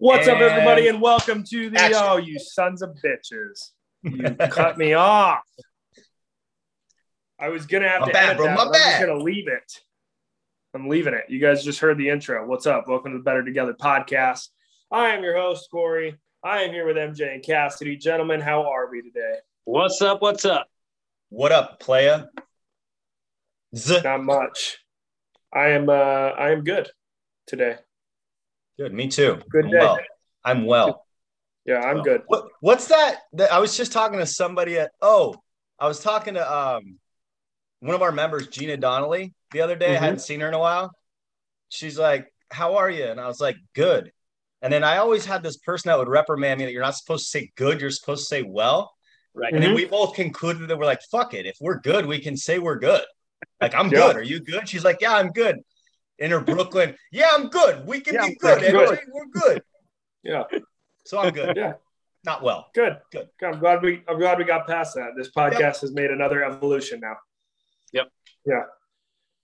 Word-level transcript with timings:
What's 0.00 0.28
up, 0.28 0.38
everybody, 0.38 0.86
and 0.86 1.00
welcome 1.00 1.42
to 1.50 1.70
the 1.70 1.78
Action. 1.80 2.00
oh, 2.00 2.18
you 2.18 2.38
sons 2.38 2.82
of 2.82 2.96
bitches! 3.04 3.70
You 4.04 4.36
cut 4.48 4.78
me 4.78 4.92
off. 4.94 5.42
I 7.40 7.48
was 7.48 7.66
gonna 7.66 7.88
have 7.88 8.02
My 8.02 8.06
to 8.06 8.12
bad, 8.12 8.24
edit 8.26 8.36
bro, 8.36 8.46
that, 8.46 8.56
my 8.56 8.64
but 8.66 8.76
I'm 8.76 8.80
just 8.82 9.00
gonna 9.00 9.22
leave 9.24 9.48
it. 9.48 9.80
I'm 10.72 10.88
leaving 10.88 11.14
it. 11.14 11.24
You 11.28 11.40
guys 11.40 11.64
just 11.64 11.80
heard 11.80 11.98
the 11.98 12.08
intro. 12.10 12.46
What's 12.46 12.64
up? 12.66 12.86
Welcome 12.86 13.10
to 13.12 13.18
the 13.18 13.24
Better 13.24 13.42
Together 13.44 13.74
podcast. 13.74 14.48
I 14.92 15.08
am 15.08 15.24
your 15.24 15.36
host 15.36 15.68
Corey. 15.68 16.16
I 16.44 16.62
am 16.62 16.70
here 16.70 16.86
with 16.86 16.96
MJ 16.96 17.34
and 17.34 17.42
Cassidy. 17.42 17.96
Gentlemen, 17.96 18.40
how 18.40 18.70
are 18.70 18.88
we 18.88 19.02
today? 19.02 19.38
What's 19.64 20.00
up? 20.00 20.22
What's 20.22 20.44
up? 20.44 20.68
What 21.30 21.50
up, 21.50 21.80
playa? 21.80 22.26
Z- 23.74 24.02
Not 24.04 24.22
much. 24.22 24.78
I 25.52 25.70
am. 25.70 25.88
uh 25.88 25.92
I 25.92 26.52
am 26.52 26.62
good 26.62 26.88
today. 27.48 27.78
Good, 28.78 28.94
me 28.94 29.08
too. 29.08 29.38
Good 29.50 29.64
I'm 29.66 29.70
day. 29.70 29.78
well. 29.78 29.98
I'm 30.44 30.64
well. 30.66 31.04
Yeah, 31.64 31.80
I'm 31.80 32.02
good. 32.02 32.22
What, 32.28 32.46
what's 32.60 32.86
that? 32.88 33.16
that? 33.34 33.52
I 33.52 33.58
was 33.58 33.76
just 33.76 33.92
talking 33.92 34.20
to 34.20 34.26
somebody 34.26 34.78
at. 34.78 34.92
Oh, 35.02 35.34
I 35.78 35.88
was 35.88 36.00
talking 36.00 36.34
to 36.34 36.52
um 36.52 36.98
one 37.80 37.94
of 37.94 38.02
our 38.02 38.12
members, 38.12 38.46
Gina 38.48 38.76
Donnelly, 38.76 39.34
the 39.52 39.60
other 39.60 39.76
day. 39.76 39.92
I 39.92 39.96
Mhm. 39.96 40.00
hadn't 40.00 40.18
seen 40.20 40.40
her 40.40 40.48
in 40.48 40.54
a 40.54 40.58
while. 40.58 40.92
She's 41.68 41.98
like, 41.98 42.32
"How 42.50 42.76
are 42.76 42.88
you?" 42.88 43.04
And 43.04 43.20
I 43.20 43.26
was 43.26 43.40
like, 43.40 43.56
"Good." 43.74 44.12
And 44.62 44.72
then 44.72 44.82
I 44.84 44.96
always 44.96 45.24
had 45.24 45.42
this 45.42 45.56
person 45.56 45.88
that 45.88 45.98
would 45.98 46.08
reprimand 46.08 46.58
me 46.58 46.64
that 46.64 46.72
you're 46.72 46.82
not 46.82 46.96
supposed 46.96 47.26
to 47.26 47.30
say 47.30 47.52
good, 47.56 47.80
you're 47.80 47.90
supposed 47.90 48.22
to 48.22 48.26
say 48.28 48.42
well. 48.42 48.92
Right. 49.34 49.52
And 49.52 49.62
then 49.62 49.72
Mhm. 49.72 49.76
we 49.76 49.84
both 49.84 50.14
concluded 50.14 50.68
that 50.68 50.78
we're 50.78 50.84
like, 50.84 51.02
fuck 51.12 51.34
it. 51.34 51.46
If 51.46 51.56
we're 51.60 51.78
good, 51.80 52.06
we 52.06 52.18
can 52.20 52.36
say 52.36 52.58
we're 52.58 52.78
good. 52.78 53.04
Like, 53.60 53.74
I'm 53.74 53.88
Yeah. 53.90 53.98
good. 54.08 54.16
Are 54.16 54.22
you 54.22 54.40
good? 54.40 54.68
She's 54.68 54.84
like, 54.84 55.00
yeah, 55.00 55.14
I'm 55.14 55.30
good. 55.30 55.60
In 56.18 56.30
her 56.32 56.40
Brooklyn, 56.40 56.96
yeah, 57.12 57.28
I'm 57.32 57.48
good. 57.48 57.86
We 57.86 58.00
can 58.00 58.14
Yeah, 58.14 58.26
be 58.26 58.26
I'm 58.28 58.34
good. 58.34 58.72
good. 58.72 58.98
MJ, 58.98 58.98
We're 59.12 59.26
good. 59.26 59.62
Yeah, 60.24 60.44
So 61.04 61.20
I'm 61.20 61.32
good. 61.32 61.56
yeah, 61.56 61.74
Not 62.24 62.42
well. 62.42 62.70
good. 62.74 62.98
Good. 63.12 63.28
I'm 63.42 63.60
glad 63.60 63.82
we. 63.82 64.02
I'm 64.08 64.18
glad 64.18 64.38
we 64.38 64.44
got 64.44 64.66
past 64.66 64.94
that. 64.96 65.10
This 65.16 65.30
podcast 65.30 65.80
has 65.82 65.92
made 65.92 66.10
another 66.10 66.42
evolution 66.44 67.00
now. 67.00 67.16
Yep. 67.92 68.08
Yeah. 68.46 68.62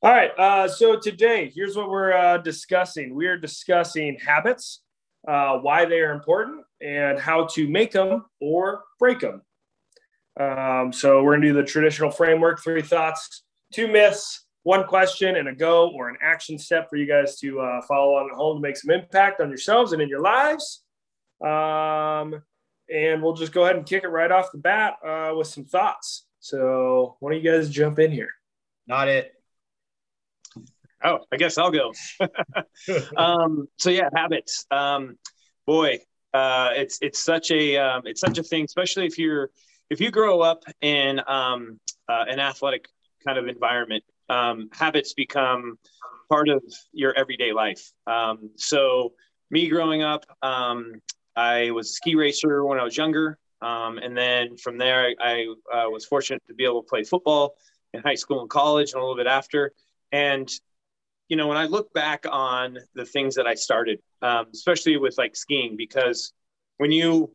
All 0.03 0.13
right. 0.13 0.33
Uh, 0.37 0.69
so 0.69 0.99
today, 0.99 1.51
here's 1.55 1.77
what 1.77 1.89
we're 1.89 2.13
uh, 2.13 2.39
discussing. 2.39 3.15
We 3.15 3.27
are 3.29 3.39
discussing 3.39 4.19
habits, 4.19 4.83
uh, 5.29 5.59
why 5.59 5.85
they 5.85 6.01
are 6.01 6.13
important, 6.13 6.65
and 6.83 7.19
how 7.19 7.47
to 7.55 7.69
make 7.69 7.93
them 7.93 8.25
or 8.41 8.83
break 8.99 9.21
them. 9.21 9.43
Um, 10.39 10.93
so 10.93 11.23
we're 11.23 11.37
gonna 11.37 11.47
do 11.47 11.53
the 11.55 11.63
traditional 11.63 12.11
framework: 12.11 12.63
three 12.65 12.83
thoughts, 12.83 13.45
two 13.73 13.87
myths, 13.87 14.44
one 14.65 14.85
question, 14.85 15.37
and 15.37 15.49
a 15.49 15.55
go 15.55 15.91
or 15.91 16.09
an 16.09 16.17
action 16.21 16.59
step 16.59 16.91
for 16.91 16.97
you 16.97 17.07
guys 17.07 17.39
to 17.41 17.61
uh, 17.61 17.81
follow 17.83 18.15
on 18.15 18.31
at 18.31 18.37
home 18.37 18.57
to 18.57 18.61
make 18.61 18.77
some 18.77 18.91
impact 18.91 19.41
on 19.41 19.49
yourselves 19.49 19.93
and 19.93 20.03
in 20.03 20.09
your 20.09 20.21
lives. 20.21 20.83
Um, 21.45 22.43
and 22.93 23.23
we'll 23.23 23.35
just 23.35 23.53
go 23.53 23.65
ahead 23.65 23.77
and 23.77 23.87
kick 23.87 24.05
it 24.05 24.09
right 24.09 24.31
off 24.31 24.53
the 24.53 24.59
bat 24.59 24.97
uh, 25.07 25.33
with 25.37 25.47
some 25.47 25.65
thoughts. 25.65 26.27
So, 26.41 27.17
why 27.21 27.33
don't 27.33 27.43
you 27.43 27.51
guys 27.51 27.71
jump 27.71 27.99
in 27.99 28.11
here? 28.11 28.31
Not 28.87 29.09
it. 29.09 29.33
Oh, 31.03 31.21
I 31.31 31.37
guess 31.37 31.59
I'll 31.59 31.71
go. 31.71 31.93
um, 33.17 33.69
so 33.79 33.91
yeah, 33.91 34.09
habits. 34.15 34.67
Um, 34.71 35.19
boy, 35.67 35.99
uh, 36.33 36.71
it's 36.75 36.99
it's 37.03 37.23
such 37.23 37.51
a 37.51 37.77
um, 37.77 38.03
it's 38.07 38.21
such 38.21 38.39
a 38.39 38.43
thing, 38.43 38.65
especially 38.65 39.07
if 39.07 39.19
you're 39.19 39.51
if 39.91 40.01
you 40.01 40.11
grow 40.11 40.41
up 40.41 40.65
in 40.81 41.21
um, 41.27 41.79
uh, 42.09 42.25
an 42.29 42.41
athletic 42.41 42.87
kind 43.27 43.39
of 43.39 43.49
environment. 43.49 44.05
Um, 44.29 44.69
habits 44.73 45.15
become 45.15 45.79
part 46.29 46.49
of 46.49 46.63
your 46.93 47.13
everyday 47.17 47.53
life. 47.53 47.93
Um, 48.07 48.51
so 48.57 49.13
me 49.51 49.69
growing 49.69 50.03
up, 50.03 50.25
um, 50.43 50.95
I 51.37 51.71
was 51.73 51.91
a 51.91 51.93
ski 51.93 52.15
racer 52.15 52.65
when 52.65 52.79
I 52.79 52.85
was 52.85 52.97
younger, 52.97 53.39
um, 53.61 53.99
and 53.99 54.17
then 54.17 54.57
from 54.57 54.79
there, 54.79 55.07
I, 55.21 55.47
I 55.73 55.85
uh, 55.85 55.91
was 55.91 56.05
fortunate 56.05 56.43
to 56.49 56.55
be 56.55 56.65
able 56.65 56.83
to 56.83 56.89
play 56.89 57.05
football 57.05 57.57
in 57.93 58.03
high 58.03 58.15
school 58.15 58.41
and 58.41 58.51
college, 58.51 58.93
and 58.93 59.01
a 59.01 59.05
little 59.05 59.17
bit 59.17 59.27
after. 59.27 59.73
And 60.13 60.49
you 61.29 61.37
know, 61.37 61.47
when 61.49 61.57
I 61.57 61.67
look 61.67 61.93
back 61.95 62.27
on 62.31 62.79
the 62.95 63.05
things 63.05 63.35
that 63.37 63.47
I 63.47 63.55
started, 63.55 64.01
um, 64.23 64.47
especially 64.53 64.97
with 64.97 65.17
like 65.17 65.35
skiing, 65.35 65.77
because 65.77 66.33
when 66.77 66.93
you 66.93 67.35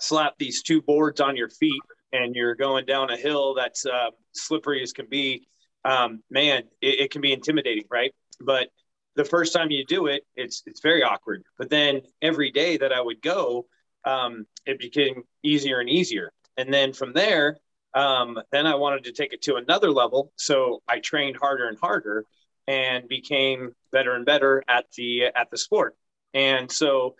slap 0.00 0.34
these 0.38 0.62
two 0.62 0.82
boards 0.82 1.20
on 1.20 1.36
your 1.36 1.48
feet 1.48 1.82
and 2.12 2.34
you're 2.34 2.54
going 2.54 2.84
down 2.84 3.10
a 3.10 3.16
hill 3.16 3.54
that's 3.54 3.86
uh, 3.86 4.10
slippery 4.32 4.82
as 4.82 4.92
can 4.92 5.06
be, 5.08 5.46
um, 5.86 6.22
man, 6.30 6.64
it, 6.82 7.00
it 7.00 7.10
can 7.10 7.20
be 7.20 7.32
intimidating, 7.32 7.84
right? 7.90 8.12
But 8.40 8.68
the 9.14 9.24
first 9.24 9.52
time 9.52 9.70
you 9.70 9.84
do 9.86 10.06
it, 10.06 10.24
it's 10.34 10.62
it's 10.66 10.80
very 10.80 11.02
awkward. 11.02 11.42
But 11.58 11.70
then 11.70 12.02
every 12.20 12.50
day 12.50 12.76
that 12.76 12.92
I 12.92 13.00
would 13.00 13.22
go, 13.22 13.66
um, 14.04 14.46
it 14.66 14.78
became 14.78 15.22
easier 15.42 15.80
and 15.80 15.88
easier. 15.88 16.32
And 16.56 16.72
then 16.74 16.92
from 16.92 17.12
there, 17.12 17.58
um, 17.94 18.38
then 18.50 18.66
I 18.66 18.74
wanted 18.74 19.04
to 19.04 19.12
take 19.12 19.32
it 19.32 19.42
to 19.42 19.56
another 19.56 19.90
level, 19.90 20.32
so 20.36 20.82
I 20.88 20.98
trained 20.98 21.36
harder 21.36 21.68
and 21.68 21.78
harder 21.78 22.24
and 22.66 23.08
became 23.08 23.74
better 23.92 24.14
and 24.14 24.26
better 24.26 24.62
at 24.68 24.86
the 24.96 25.26
at 25.26 25.50
the 25.50 25.56
sport. 25.56 25.94
And 26.34 26.70
so, 26.70 27.14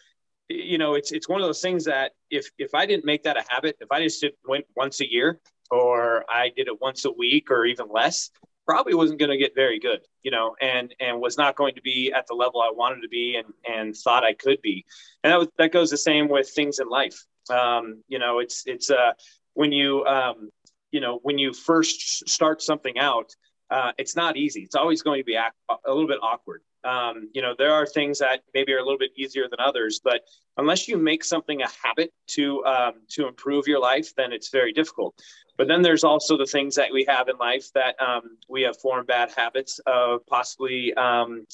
you 0.48 0.76
know, 0.76 0.94
it's 0.94 1.12
it's 1.12 1.28
one 1.28 1.40
of 1.40 1.46
those 1.46 1.62
things 1.62 1.84
that 1.84 2.12
if 2.30 2.50
if 2.58 2.74
I 2.74 2.84
didn't 2.84 3.04
make 3.04 3.22
that 3.22 3.36
a 3.36 3.44
habit, 3.48 3.76
if 3.80 3.90
I 3.92 4.02
just 4.02 4.24
went 4.46 4.66
once 4.76 5.00
a 5.00 5.10
year 5.10 5.40
or 5.70 6.24
I 6.28 6.50
did 6.54 6.68
it 6.68 6.80
once 6.80 7.04
a 7.04 7.10
week 7.12 7.50
or 7.50 7.64
even 7.64 7.86
less, 7.90 8.30
probably 8.66 8.94
wasn't 8.94 9.18
going 9.18 9.30
to 9.30 9.38
get 9.38 9.54
very 9.54 9.78
good, 9.78 10.00
you 10.22 10.30
know, 10.30 10.56
and 10.60 10.94
and 11.00 11.20
was 11.20 11.38
not 11.38 11.56
going 11.56 11.74
to 11.74 11.82
be 11.82 12.12
at 12.12 12.26
the 12.26 12.34
level 12.34 12.60
I 12.60 12.72
wanted 12.74 13.02
to 13.02 13.08
be 13.08 13.36
and 13.36 13.52
and 13.68 13.96
thought 13.96 14.24
I 14.24 14.34
could 14.34 14.60
be. 14.62 14.84
And 15.22 15.32
that 15.32 15.38
was, 15.38 15.48
that 15.58 15.72
goes 15.72 15.90
the 15.90 15.96
same 15.96 16.28
with 16.28 16.50
things 16.50 16.78
in 16.78 16.88
life. 16.88 17.24
Um, 17.48 18.02
you 18.08 18.18
know, 18.18 18.40
it's 18.40 18.64
it's 18.66 18.90
uh 18.90 19.12
when 19.54 19.72
you 19.72 20.04
um 20.04 20.50
you 20.90 21.00
know 21.00 21.20
when 21.22 21.38
you 21.38 21.52
first 21.52 22.28
start 22.28 22.60
something 22.60 22.98
out 22.98 23.34
uh, 23.70 23.92
it's 23.98 24.16
not 24.16 24.36
easy. 24.36 24.62
It's 24.62 24.74
always 24.74 25.02
going 25.02 25.20
to 25.20 25.24
be 25.24 25.34
ac- 25.34 25.78
a 25.84 25.90
little 25.90 26.06
bit 26.06 26.18
awkward. 26.22 26.62
Um, 26.84 27.28
you 27.32 27.42
know, 27.42 27.54
there 27.58 27.72
are 27.72 27.84
things 27.84 28.20
that 28.20 28.42
maybe 28.54 28.72
are 28.72 28.78
a 28.78 28.84
little 28.84 28.98
bit 28.98 29.10
easier 29.16 29.48
than 29.50 29.58
others, 29.58 30.00
but 30.02 30.20
unless 30.56 30.86
you 30.86 30.96
make 30.96 31.24
something 31.24 31.60
a 31.62 31.68
habit 31.82 32.12
to 32.28 32.64
um, 32.64 32.92
to 33.10 33.26
improve 33.26 33.66
your 33.66 33.80
life, 33.80 34.14
then 34.16 34.32
it's 34.32 34.50
very 34.50 34.72
difficult. 34.72 35.20
But 35.56 35.66
then 35.68 35.82
there's 35.82 36.04
also 36.04 36.36
the 36.36 36.46
things 36.46 36.76
that 36.76 36.92
we 36.92 37.04
have 37.08 37.28
in 37.28 37.36
life 37.38 37.72
that 37.74 38.00
um, 38.00 38.38
we 38.48 38.62
have 38.62 38.78
formed 38.78 39.08
bad 39.08 39.32
habits 39.36 39.80
of 39.86 40.24
possibly 40.26 40.94
um, 40.94 41.44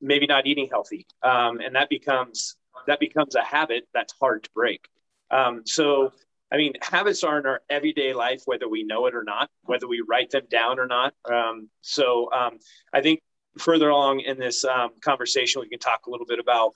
maybe 0.00 0.26
not 0.26 0.46
eating 0.46 0.68
healthy, 0.70 1.06
um, 1.22 1.60
and 1.60 1.74
that 1.74 1.88
becomes 1.88 2.56
that 2.86 3.00
becomes 3.00 3.36
a 3.36 3.42
habit 3.42 3.88
that's 3.94 4.12
hard 4.20 4.44
to 4.44 4.50
break. 4.54 4.86
Um, 5.30 5.62
so 5.64 6.12
I 6.52 6.56
mean, 6.56 6.74
habits 6.80 7.24
are 7.24 7.38
in 7.38 7.46
our 7.46 7.62
everyday 7.68 8.12
life, 8.12 8.42
whether 8.44 8.68
we 8.68 8.84
know 8.84 9.06
it 9.06 9.14
or 9.14 9.24
not, 9.24 9.50
whether 9.62 9.88
we 9.88 10.02
write 10.06 10.30
them 10.30 10.44
down 10.50 10.78
or 10.78 10.86
not. 10.86 11.14
Um, 11.24 11.68
so 11.80 12.30
um, 12.32 12.58
I 12.92 13.00
think 13.00 13.20
further 13.58 13.88
along 13.88 14.20
in 14.20 14.38
this 14.38 14.64
um, 14.64 14.90
conversation, 15.00 15.62
we 15.62 15.68
can 15.68 15.78
talk 15.78 16.06
a 16.06 16.10
little 16.10 16.26
bit 16.26 16.38
about 16.38 16.72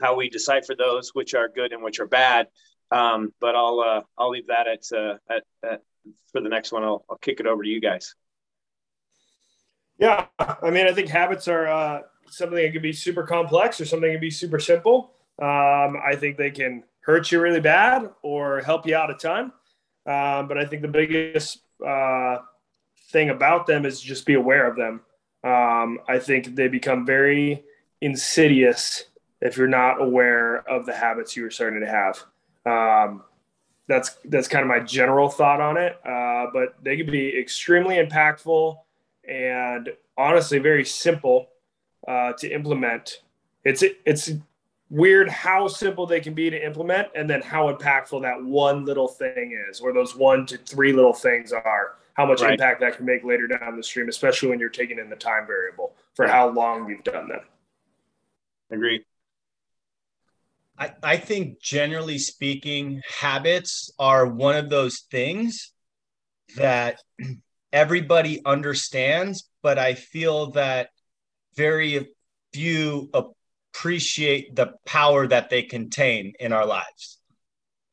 how 0.00 0.16
we 0.16 0.30
decipher 0.30 0.74
those, 0.76 1.10
which 1.14 1.34
are 1.34 1.48
good 1.48 1.72
and 1.72 1.82
which 1.82 2.00
are 2.00 2.06
bad. 2.06 2.48
Um, 2.90 3.32
but 3.40 3.54
I'll 3.56 3.80
uh, 3.80 4.02
I'll 4.16 4.30
leave 4.30 4.46
that 4.46 4.66
at, 4.68 4.96
uh, 4.96 5.16
at, 5.28 5.42
at 5.68 5.82
for 6.32 6.40
the 6.40 6.48
next 6.48 6.72
one. 6.72 6.84
I'll, 6.84 7.04
I'll 7.10 7.18
kick 7.18 7.40
it 7.40 7.46
over 7.46 7.62
to 7.62 7.68
you 7.68 7.80
guys. 7.80 8.14
Yeah, 9.98 10.26
I 10.38 10.70
mean, 10.70 10.86
I 10.86 10.92
think 10.92 11.08
habits 11.08 11.48
are 11.48 11.66
uh, 11.66 12.02
something 12.28 12.56
that 12.56 12.72
can 12.72 12.82
be 12.82 12.92
super 12.92 13.22
complex 13.22 13.80
or 13.80 13.86
something 13.86 14.08
that 14.08 14.14
can 14.14 14.20
be 14.20 14.30
super 14.30 14.60
simple. 14.60 15.12
Um, 15.40 15.96
I 16.04 16.16
think 16.16 16.36
they 16.36 16.50
can 16.50 16.84
hurt 17.06 17.30
you 17.30 17.40
really 17.40 17.60
bad 17.60 18.10
or 18.22 18.60
help 18.60 18.84
you 18.84 18.96
out 18.96 19.10
a 19.10 19.14
ton. 19.14 19.52
Um, 20.06 20.48
but 20.48 20.58
I 20.58 20.64
think 20.66 20.82
the 20.82 20.88
biggest 20.88 21.60
uh, 21.84 22.38
thing 23.10 23.30
about 23.30 23.66
them 23.66 23.86
is 23.86 24.00
just 24.00 24.26
be 24.26 24.34
aware 24.34 24.68
of 24.68 24.76
them. 24.76 25.00
Um, 25.44 26.00
I 26.08 26.18
think 26.18 26.56
they 26.56 26.66
become 26.66 27.06
very 27.06 27.64
insidious 28.00 29.04
if 29.40 29.56
you're 29.56 29.68
not 29.68 30.02
aware 30.02 30.68
of 30.68 30.84
the 30.84 30.94
habits 30.94 31.36
you 31.36 31.46
are 31.46 31.50
starting 31.50 31.80
to 31.80 31.86
have. 31.86 32.24
Um, 32.66 33.22
that's 33.88 34.16
that's 34.24 34.48
kind 34.48 34.62
of 34.62 34.68
my 34.68 34.80
general 34.80 35.28
thought 35.28 35.60
on 35.60 35.76
it. 35.76 36.00
Uh, 36.04 36.46
but 36.52 36.74
they 36.82 36.96
can 36.96 37.08
be 37.08 37.38
extremely 37.38 37.96
impactful 37.96 38.76
and 39.28 39.90
honestly 40.16 40.58
very 40.58 40.84
simple 40.84 41.50
uh, 42.08 42.32
to 42.32 42.50
implement. 42.50 43.22
It's 43.64 43.84
it's 44.04 44.32
weird 44.88 45.28
how 45.28 45.66
simple 45.66 46.06
they 46.06 46.20
can 46.20 46.32
be 46.34 46.48
to 46.48 46.64
implement 46.64 47.08
and 47.14 47.28
then 47.28 47.42
how 47.42 47.72
impactful 47.72 48.22
that 48.22 48.42
one 48.42 48.84
little 48.84 49.08
thing 49.08 49.58
is 49.68 49.80
or 49.80 49.92
those 49.92 50.14
one 50.14 50.46
to 50.46 50.56
three 50.58 50.92
little 50.92 51.12
things 51.12 51.52
are 51.52 51.96
how 52.14 52.24
much 52.24 52.40
Right. 52.40 52.52
impact 52.52 52.80
that 52.80 52.96
can 52.96 53.04
make 53.04 53.24
later 53.24 53.46
down 53.48 53.76
the 53.76 53.82
stream 53.82 54.08
especially 54.08 54.48
when 54.48 54.60
you're 54.60 54.68
taking 54.68 54.98
in 54.98 55.10
the 55.10 55.16
time 55.16 55.46
variable 55.46 55.94
for 56.14 56.28
how 56.28 56.48
long 56.48 56.88
you've 56.88 57.04
done 57.04 57.28
them 57.28 57.40
Agree. 58.70 59.04
I, 60.78 60.92
I 61.02 61.16
think 61.18 61.60
generally 61.60 62.18
speaking, 62.18 63.00
habits 63.20 63.92
are 63.98 64.26
one 64.26 64.56
of 64.56 64.68
those 64.68 65.04
things 65.10 65.72
that 66.56 66.98
everybody 67.72 68.44
understands, 68.44 69.48
but 69.62 69.78
I 69.78 69.94
feel 69.94 70.50
that 70.52 70.90
very 71.54 72.08
few 72.52 73.08
appreciate 73.76 74.54
the 74.56 74.72
power 74.86 75.26
that 75.26 75.50
they 75.50 75.62
contain 75.62 76.32
in 76.40 76.52
our 76.52 76.66
lives. 76.66 77.18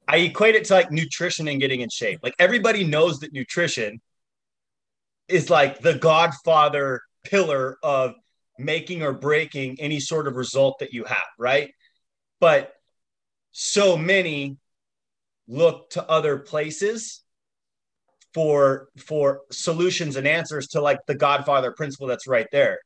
I 0.08 0.18
equate 0.18 0.56
it 0.56 0.66
to 0.66 0.74
like 0.74 0.92
nutrition 0.92 1.48
and 1.48 1.60
getting 1.60 1.82
in 1.82 1.90
shape. 1.90 2.20
Like 2.24 2.36
everybody 2.40 2.84
knows 2.84 3.20
that 3.20 3.34
nutrition 3.34 4.02
is 5.28 5.50
like 5.50 5.80
the 5.80 5.96
godfather 5.96 7.02
pillar 7.24 7.78
of 7.84 8.14
making 8.58 9.04
or 9.04 9.14
breaking 9.14 9.78
any 9.80 10.00
sort 10.00 10.28
of 10.28 10.36
result 10.36 10.80
that 10.80 10.94
you 10.94 11.04
have, 11.06 11.28
right? 11.38 11.72
But 12.40 12.74
so 13.52 13.98
many 13.98 14.58
look 15.48 15.90
to 15.92 16.10
other 16.10 16.40
places 16.40 17.24
for 18.34 18.88
for 18.98 19.42
solutions 19.52 20.16
and 20.16 20.28
answers 20.28 20.70
to 20.70 20.82
like 20.82 21.00
the 21.08 21.16
godfather 21.16 21.72
principle 21.72 22.08
that's 22.08 22.26
right 22.28 22.48
there 22.52 22.80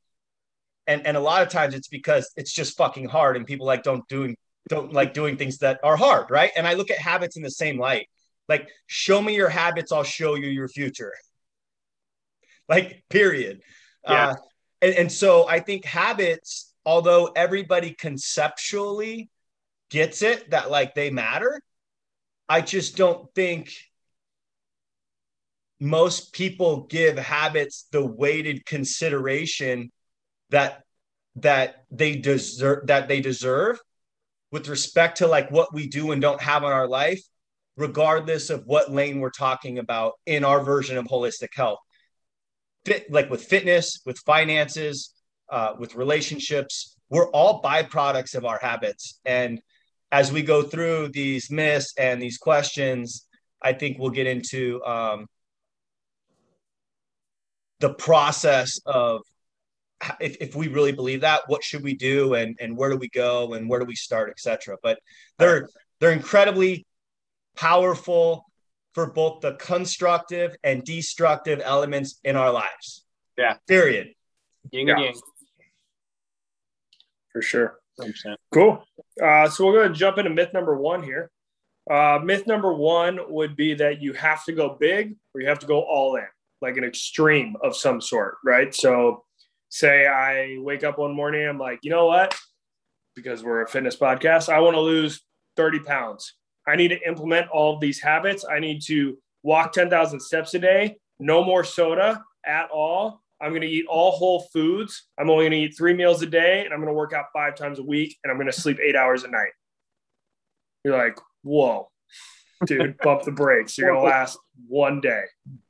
and 0.88 1.06
and 1.06 1.18
a 1.18 1.20
lot 1.20 1.42
of 1.44 1.50
times 1.50 1.74
it's 1.74 1.88
because 1.88 2.32
it's 2.36 2.54
just 2.54 2.78
fucking 2.78 3.08
hard 3.08 3.38
and 3.38 3.46
people 3.46 3.68
like 3.68 3.84
don't 3.84 4.08
doing 4.08 4.36
don't 4.70 4.92
like 4.92 5.14
doing 5.14 5.38
things 5.38 5.60
that 5.60 5.80
are 5.84 5.96
hard 5.96 6.30
right? 6.30 6.52
And 6.56 6.68
i 6.68 6.74
look 6.74 6.92
at 6.92 6.98
habits 6.98 7.38
in 7.38 7.44
the 7.44 7.52
same 7.52 7.80
light. 7.80 8.08
Like 8.50 8.70
show 8.88 9.22
me 9.22 9.36
your 9.36 9.50
habits 9.50 9.92
i'll 9.92 10.04
show 10.04 10.36
you 10.36 10.48
your 10.48 10.68
future. 10.68 11.14
Like 12.70 13.04
period. 13.10 13.62
Yeah. 14.06 14.30
Uh, 14.30 14.36
and, 14.82 14.94
and 14.96 15.12
so 15.12 15.48
i 15.48 15.60
think 15.60 15.86
habits 15.86 16.74
although 16.86 17.32
everybody 17.36 17.92
conceptually 17.92 19.30
gets 19.90 20.22
it 20.22 20.50
that 20.52 20.70
like 20.70 20.96
they 20.96 21.10
matter 21.10 21.62
i 22.50 22.62
just 22.62 22.96
don't 22.96 23.34
think 23.34 23.74
most 25.80 26.34
people 26.34 26.84
give 26.88 27.18
habits 27.18 27.88
the 27.92 28.06
weighted 28.06 28.66
consideration 28.66 29.92
that 30.50 30.84
that 31.36 31.86
they 31.92 32.16
deserve 32.16 32.88
that 32.88 33.08
they 33.08 33.22
deserve 33.22 33.80
with 34.52 34.68
respect 34.68 35.18
to 35.20 35.28
like 35.28 35.52
what 35.52 35.74
we 35.74 35.88
do 35.88 36.12
and 36.12 36.22
don't 36.22 36.42
have 36.42 36.64
in 36.64 36.70
our 36.70 36.88
life 36.88 37.22
regardless 37.76 38.50
of 38.50 38.64
what 38.66 38.92
lane 38.92 39.20
we're 39.20 39.30
talking 39.30 39.78
about 39.78 40.14
in 40.26 40.44
our 40.44 40.64
version 40.64 40.98
of 40.98 41.06
holistic 41.06 41.50
health. 41.54 41.78
Fit, 42.86 43.12
like 43.12 43.30
with 43.30 43.44
fitness 43.44 44.02
with 44.06 44.18
finances 44.20 45.14
uh, 45.50 45.74
with 45.78 45.96
relationships 45.96 46.96
we're 47.10 47.30
all 47.32 47.62
byproducts 47.62 48.36
of 48.36 48.44
our 48.44 48.60
habits. 48.62 49.22
And 49.24 49.62
as 50.12 50.32
we 50.32 50.42
go 50.42 50.62
through 50.62 51.10
these 51.10 51.52
myths 51.52 51.94
and 51.98 52.22
these 52.22 52.38
questions 52.38 53.28
i 53.62 53.74
think 53.74 53.98
we'll 53.98 54.10
get 54.10 54.28
into 54.28 54.84
um, 54.86 55.28
the 57.80 57.94
process 57.94 58.80
of 58.86 59.22
if, 60.20 60.38
if 60.40 60.56
we 60.56 60.68
really 60.68 60.92
believe 60.92 61.22
that 61.22 61.42
what 61.48 61.64
should 61.64 61.84
we 61.84 61.94
do 61.94 62.36
and 62.36 62.56
and 62.60 62.78
where 62.78 62.90
do 62.90 62.98
we 62.98 63.10
go 63.10 63.54
and 63.54 63.70
where 63.70 63.80
do 63.80 63.86
we 63.86 63.96
start 63.96 64.30
etc 64.30 64.78
but 64.84 65.00
they're 65.40 65.68
they're 66.00 66.12
incredibly 66.12 66.86
powerful 67.56 68.46
for 68.98 69.12
both 69.12 69.42
the 69.42 69.54
constructive 69.54 70.56
and 70.64 70.84
destructive 70.84 71.62
elements 71.64 72.20
in 72.24 72.36
our 72.36 72.52
lives. 72.52 73.06
Yeah. 73.38 73.58
Period. 73.68 74.10
Yin 74.72 74.88
yeah. 74.88 75.12
for 77.32 77.44
sure. 77.44 77.80
100%. 78.00 78.36
cool. 78.52 78.84
Uh, 79.24 79.48
so 79.50 79.68
we're 79.68 79.74
going 79.74 79.94
to 79.94 79.98
jump 79.98 80.18
into 80.18 80.32
myth 80.32 80.50
number 80.52 80.76
one 80.76 81.04
here. 81.04 81.30
Uh, 81.88 82.20
myth 82.24 82.48
number 82.48 82.74
one 82.74 83.20
would 83.30 83.56
be 83.56 83.76
that 83.76 84.02
you 84.02 84.14
have 84.14 84.44
to 84.46 84.52
go 84.52 84.76
big 84.80 85.16
or 85.36 85.42
you 85.42 85.48
have 85.48 85.60
to 85.60 85.68
go 85.68 85.82
all 85.82 86.16
in 86.16 86.26
like 86.62 86.76
an 86.76 86.84
extreme 86.84 87.56
of 87.64 87.76
some 87.76 88.02
sort 88.02 88.38
right? 88.44 88.74
So 88.74 89.24
say 89.70 90.08
I 90.08 90.58
wake 90.60 90.84
up 90.84 90.98
one 90.98 91.16
morning, 91.16 91.48
I'm 91.48 91.60
like, 91.60 91.80
you 91.84 91.92
know 91.92 92.06
what? 92.06 92.36
Because 93.16 93.44
we're 93.44 93.64
a 93.64 93.68
fitness 93.68 93.96
podcast, 93.96 94.52
I 94.52 94.60
want 94.60 94.76
to 94.76 94.82
lose 94.82 95.22
30 95.56 95.80
pounds. 95.80 96.34
I 96.68 96.76
need 96.76 96.90
to 96.90 97.08
implement 97.08 97.50
all 97.50 97.76
of 97.76 97.82
these 97.82 98.02
habits. 98.02 98.46
I 98.46 98.60
need 98.60 98.82
to 98.84 99.18
walk 99.44 99.72
10,000 99.74 100.20
steps 100.20 100.54
a 100.54 100.60
day, 100.60 100.98
no 101.20 101.44
more 101.44 101.64
soda 101.64 102.24
at 102.46 102.70
all. 102.72 103.22
I'm 103.40 103.52
going 103.52 103.62
to 103.62 103.68
eat 103.68 103.86
all 103.88 104.12
whole 104.12 104.48
foods. 104.52 105.08
I'm 105.18 105.30
only 105.30 105.44
going 105.44 105.52
to 105.52 105.58
eat 105.58 105.78
three 105.78 105.94
meals 105.94 106.22
a 106.22 106.26
day 106.26 106.66
and 106.66 106.74
I'm 106.74 106.80
going 106.80 106.92
to 106.92 106.98
work 106.98 107.14
out 107.14 107.26
five 107.34 107.56
times 107.56 107.80
a 107.80 107.84
week 107.84 108.18
and 108.24 108.32
I'm 108.32 108.38
going 108.38 108.52
to 108.52 108.54
sleep 108.54 108.80
eight 108.80 108.96
hours 108.96 109.24
a 109.24 109.28
night. 109.28 109.52
You're 110.84 110.98
like, 110.98 111.18
whoa, 111.44 111.90
dude, 112.66 112.98
bump 113.04 113.24
the 113.24 113.32
brakes. 113.32 113.78
You're 113.78 113.92
going 113.92 114.02
to 114.06 114.10
last 114.10 114.40
one 114.68 115.02
day 115.02 115.24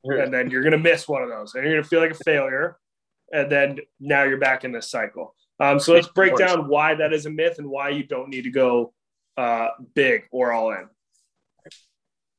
and 0.04 0.34
then 0.34 0.50
you're 0.50 0.62
going 0.62 0.72
to 0.72 0.78
miss 0.78 1.08
one 1.08 1.24
of 1.24 1.30
those 1.30 1.56
and 1.56 1.64
you're 1.64 1.74
going 1.74 1.84
to 1.84 1.90
feel 1.90 2.00
like 2.00 2.12
a 2.12 2.24
failure 2.24 2.78
and 3.32 3.52
then 3.52 3.80
now 4.00 4.24
you're 4.24 4.38
back 4.38 4.64
in 4.64 4.72
this 4.72 4.90
cycle. 4.90 5.36
Um, 5.60 5.80
so 5.80 5.94
let's 5.94 6.08
break 6.08 6.38
down 6.38 6.68
why 6.68 6.96
that 6.96 7.14
is 7.14 7.26
a 7.26 7.30
myth 7.30 7.56
and 7.58 7.68
why 7.68 7.90
you 7.90 8.04
don't 8.04 8.30
need 8.30 8.44
to 8.44 8.52
go 8.52 8.94
uh, 9.38 9.70
big 9.96 10.24
or 10.32 10.52
all 10.52 10.72
in. 10.72 10.88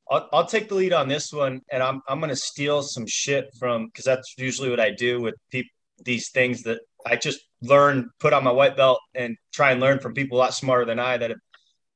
I'll, 0.09 0.29
I'll 0.31 0.45
take 0.45 0.69
the 0.69 0.75
lead 0.75 0.93
on 0.93 1.07
this 1.07 1.31
one, 1.31 1.61
and 1.71 1.83
I'm 1.83 2.01
I'm 2.07 2.19
going 2.19 2.29
to 2.29 2.35
steal 2.35 2.81
some 2.81 3.05
shit 3.07 3.49
from 3.59 3.87
because 3.87 4.05
that's 4.05 4.35
usually 4.37 4.69
what 4.69 4.79
I 4.79 4.91
do 4.91 5.21
with 5.21 5.35
people. 5.51 5.69
These 6.05 6.29
things 6.29 6.63
that 6.63 6.79
I 7.05 7.17
just 7.17 7.41
learn, 7.61 8.09
put 8.19 8.31
on 8.31 8.43
my 8.43 8.51
white 8.51 8.77
belt, 8.77 9.01
and 9.13 9.35
try 9.53 9.71
and 9.71 9.81
learn 9.81 9.99
from 9.99 10.13
people 10.13 10.37
a 10.37 10.39
lot 10.39 10.53
smarter 10.53 10.85
than 10.85 10.97
I 10.97 11.17
that 11.17 11.29
have 11.29 11.39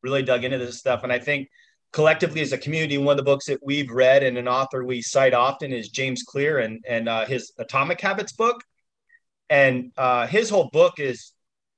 really 0.01 0.24
dug 0.24 0.44
into 0.44 0.57
this 0.57 0.78
stuff. 0.78 1.04
And 1.04 1.12
I 1.12 1.19
think 1.19 1.48
collectively 1.94 2.42
as 2.42 2.51
a 2.51 2.57
community, 2.57 2.98
one 2.98 3.13
of 3.13 3.18
the 3.18 3.24
books 3.24 3.46
that 3.46 3.62
we've 3.63 3.89
read 3.89 4.24
and 4.24 4.38
an 4.38 4.50
author 4.50 4.84
we 4.84 5.01
cite 5.01 5.34
often 5.34 5.72
is 5.72 5.88
James 5.88 6.24
Clear 6.24 6.60
and 6.60 6.84
and 6.88 7.07
uh, 7.07 7.25
his 7.25 7.54
Atomic 7.57 8.01
Habits 8.01 8.34
book 8.34 8.62
and 9.53 9.91
uh, 9.97 10.25
his 10.25 10.50
whole 10.50 10.69
book 10.73 11.00
is 11.00 11.31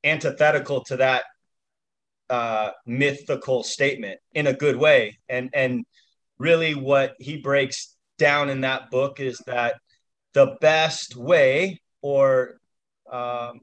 antithetical 0.06 0.82
to 0.86 0.96
that 0.96 1.26
uh, 2.30 2.70
mythical 2.86 3.64
statement 3.64 4.18
in 4.34 4.48
a 4.48 4.54
good 4.54 4.78
way. 4.78 5.20
And 5.28 5.50
and 5.54 5.84
really, 6.40 6.74
what 6.74 7.16
he 7.20 7.36
breaks 7.36 7.98
down 8.18 8.50
in 8.50 8.62
that 8.62 8.92
book 8.92 9.20
is 9.20 9.40
that 9.46 9.76
the 10.34 10.56
best 10.62 11.18
way, 11.18 11.82
or 12.02 12.62
um, 13.12 13.60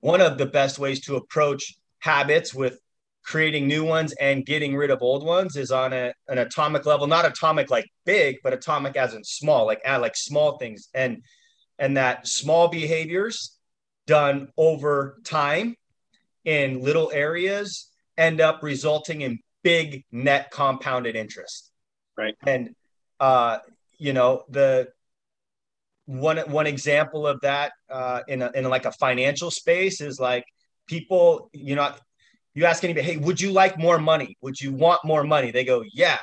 one 0.00 0.20
of 0.20 0.36
the 0.36 0.46
best 0.46 0.80
ways 0.80 1.02
to 1.02 1.14
approach 1.14 1.76
habits 2.00 2.52
with 2.52 2.76
creating 3.24 3.68
new 3.68 3.84
ones 3.84 4.12
and 4.20 4.44
getting 4.44 4.74
rid 4.74 4.90
of 4.90 5.00
old 5.00 5.24
ones 5.24 5.54
is 5.54 5.70
on 5.70 5.92
a, 5.92 6.12
an 6.26 6.38
atomic 6.38 6.86
level 6.86 7.06
not 7.06 7.24
atomic 7.24 7.70
like 7.70 7.86
big 8.04 8.34
but 8.42 8.52
atomic 8.52 8.96
as 8.96 9.14
in 9.14 9.22
small 9.22 9.64
like 9.64 9.80
like 9.86 10.16
small 10.16 10.58
things 10.58 10.88
and 10.92 11.22
and 11.82 11.96
that 11.96 12.28
small 12.28 12.68
behaviors 12.68 13.58
done 14.06 14.48
over 14.56 15.18
time 15.24 15.74
in 16.44 16.80
little 16.80 17.10
areas 17.12 17.90
end 18.16 18.40
up 18.40 18.62
resulting 18.62 19.22
in 19.22 19.40
big 19.64 20.04
net 20.12 20.52
compounded 20.52 21.16
interest. 21.16 21.72
Right. 22.16 22.36
And 22.46 22.76
uh, 23.18 23.58
you 23.98 24.12
know, 24.12 24.44
the 24.48 24.90
one 26.06 26.38
one 26.38 26.68
example 26.68 27.26
of 27.26 27.40
that 27.40 27.72
uh, 27.90 28.20
in 28.28 28.42
a, 28.42 28.52
in 28.54 28.64
like 28.68 28.84
a 28.84 28.92
financial 28.92 29.50
space 29.50 30.00
is 30.00 30.20
like 30.20 30.44
people, 30.86 31.50
you 31.52 31.74
know, 31.74 31.92
you 32.54 32.64
ask 32.64 32.84
anybody, 32.84 33.06
hey, 33.06 33.16
would 33.16 33.40
you 33.40 33.50
like 33.50 33.76
more 33.76 33.98
money? 33.98 34.36
Would 34.40 34.60
you 34.60 34.72
want 34.72 35.00
more 35.04 35.24
money? 35.24 35.50
They 35.50 35.64
go, 35.64 35.82
yeah. 35.92 36.18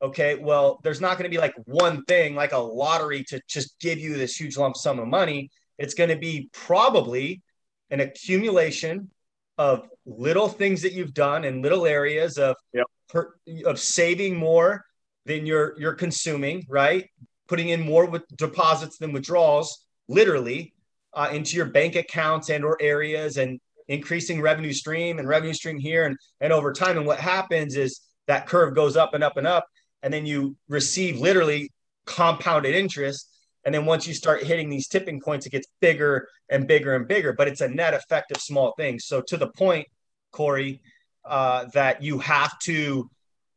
Okay, 0.00 0.36
well, 0.36 0.80
there's 0.84 1.00
not 1.00 1.18
going 1.18 1.24
to 1.24 1.34
be 1.34 1.40
like 1.40 1.54
one 1.64 2.04
thing 2.04 2.34
like 2.34 2.52
a 2.52 2.58
lottery 2.58 3.24
to 3.24 3.40
just 3.48 3.78
give 3.80 3.98
you 3.98 4.16
this 4.16 4.38
huge 4.38 4.56
lump 4.56 4.76
sum 4.76 4.98
of 4.98 5.08
money. 5.08 5.50
It's 5.76 5.94
going 5.94 6.10
to 6.10 6.16
be 6.16 6.50
probably 6.52 7.42
an 7.90 8.00
accumulation 8.00 9.10
of 9.56 9.88
little 10.06 10.48
things 10.48 10.82
that 10.82 10.92
you've 10.92 11.14
done 11.14 11.44
in 11.44 11.62
little 11.62 11.84
areas 11.84 12.38
of 12.38 12.54
yep. 12.72 12.86
per, 13.08 13.34
of 13.66 13.80
saving 13.80 14.36
more 14.36 14.84
than 15.26 15.44
you're 15.44 15.74
you're 15.78 15.94
consuming, 15.94 16.64
right? 16.68 17.08
Putting 17.48 17.70
in 17.70 17.80
more 17.80 18.06
with 18.06 18.26
deposits 18.36 18.98
than 18.98 19.12
withdrawals, 19.12 19.84
literally, 20.08 20.74
uh, 21.12 21.30
into 21.32 21.56
your 21.56 21.66
bank 21.66 21.96
accounts 21.96 22.50
and 22.50 22.64
or 22.64 22.78
areas, 22.80 23.36
and 23.36 23.60
increasing 23.88 24.40
revenue 24.40 24.72
stream 24.72 25.18
and 25.18 25.26
revenue 25.26 25.54
stream 25.54 25.78
here 25.78 26.04
and 26.04 26.16
and 26.40 26.52
over 26.52 26.72
time. 26.72 26.96
And 26.96 27.06
what 27.06 27.18
happens 27.18 27.76
is 27.76 28.00
that 28.28 28.46
curve 28.46 28.74
goes 28.74 28.96
up 28.96 29.14
and 29.14 29.24
up 29.24 29.36
and 29.36 29.46
up, 29.46 29.66
and 30.02 30.12
then 30.12 30.26
you 30.26 30.56
receive 30.68 31.20
literally 31.20 31.70
compounded 32.06 32.74
interest. 32.74 33.30
And 33.64 33.74
then 33.74 33.84
once 33.84 34.06
you 34.06 34.14
start 34.14 34.42
hitting 34.42 34.70
these 34.70 34.88
tipping 34.88 35.20
points, 35.20 35.46
it 35.46 35.50
gets 35.50 35.66
bigger 35.80 36.28
and 36.48 36.66
bigger 36.66 36.94
and 36.94 37.06
bigger, 37.06 37.32
but 37.32 37.48
it's 37.48 37.60
a 37.60 37.68
net 37.68 37.94
effect 37.94 38.30
of 38.30 38.40
small 38.40 38.72
things. 38.76 39.04
So 39.04 39.20
to 39.22 39.36
the 39.36 39.48
point, 39.48 39.86
Corey, 40.32 40.80
uh, 41.24 41.66
that 41.74 42.02
you 42.02 42.18
have 42.20 42.58
to 42.60 43.10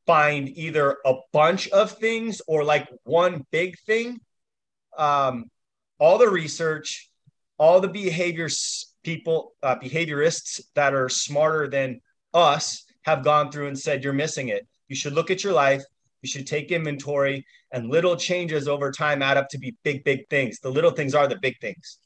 find 0.06 0.50
either 0.58 0.98
a 1.06 1.14
bunch 1.32 1.70
of 1.70 1.92
things 1.92 2.42
or 2.48 2.64
like 2.64 2.90
one 3.04 3.46
big 3.52 3.78
thing. 3.86 4.20
Um, 4.98 5.46
all 6.00 6.18
the 6.18 6.30
research, 6.30 7.10
all 7.58 7.80
the 7.80 7.88
behaviors 7.88 8.94
people, 9.04 9.54
uh, 9.64 9.76
behaviorists 9.78 10.62
that 10.76 10.94
are 10.94 11.10
smarter 11.10 11.68
than 11.68 12.02
us 12.34 12.84
have 13.04 13.24
gone 13.24 13.52
through 13.52 13.68
and 13.68 13.80
said, 13.80 14.04
you're 14.04 14.14
missing 14.14 14.50
it. 14.50 14.68
You 14.88 14.96
should 14.96 15.14
look 15.14 15.32
at 15.32 15.44
your 15.44 15.54
life 15.54 15.84
you 16.22 16.30
should 16.30 16.48
take 16.48 16.72
inventory, 16.72 17.46
and 17.72 17.90
little 17.90 18.16
changes 18.16 18.68
over 18.68 18.92
time 18.92 19.22
add 19.22 19.38
up 19.38 19.50
to 19.50 19.58
be 19.58 19.76
big, 19.84 20.04
big 20.04 20.28
things. 20.30 20.60
The 20.60 20.70
little 20.70 20.92
things 20.92 21.16
are 21.16 21.28
the 21.28 21.38
big 21.38 21.60
things. 21.60 21.98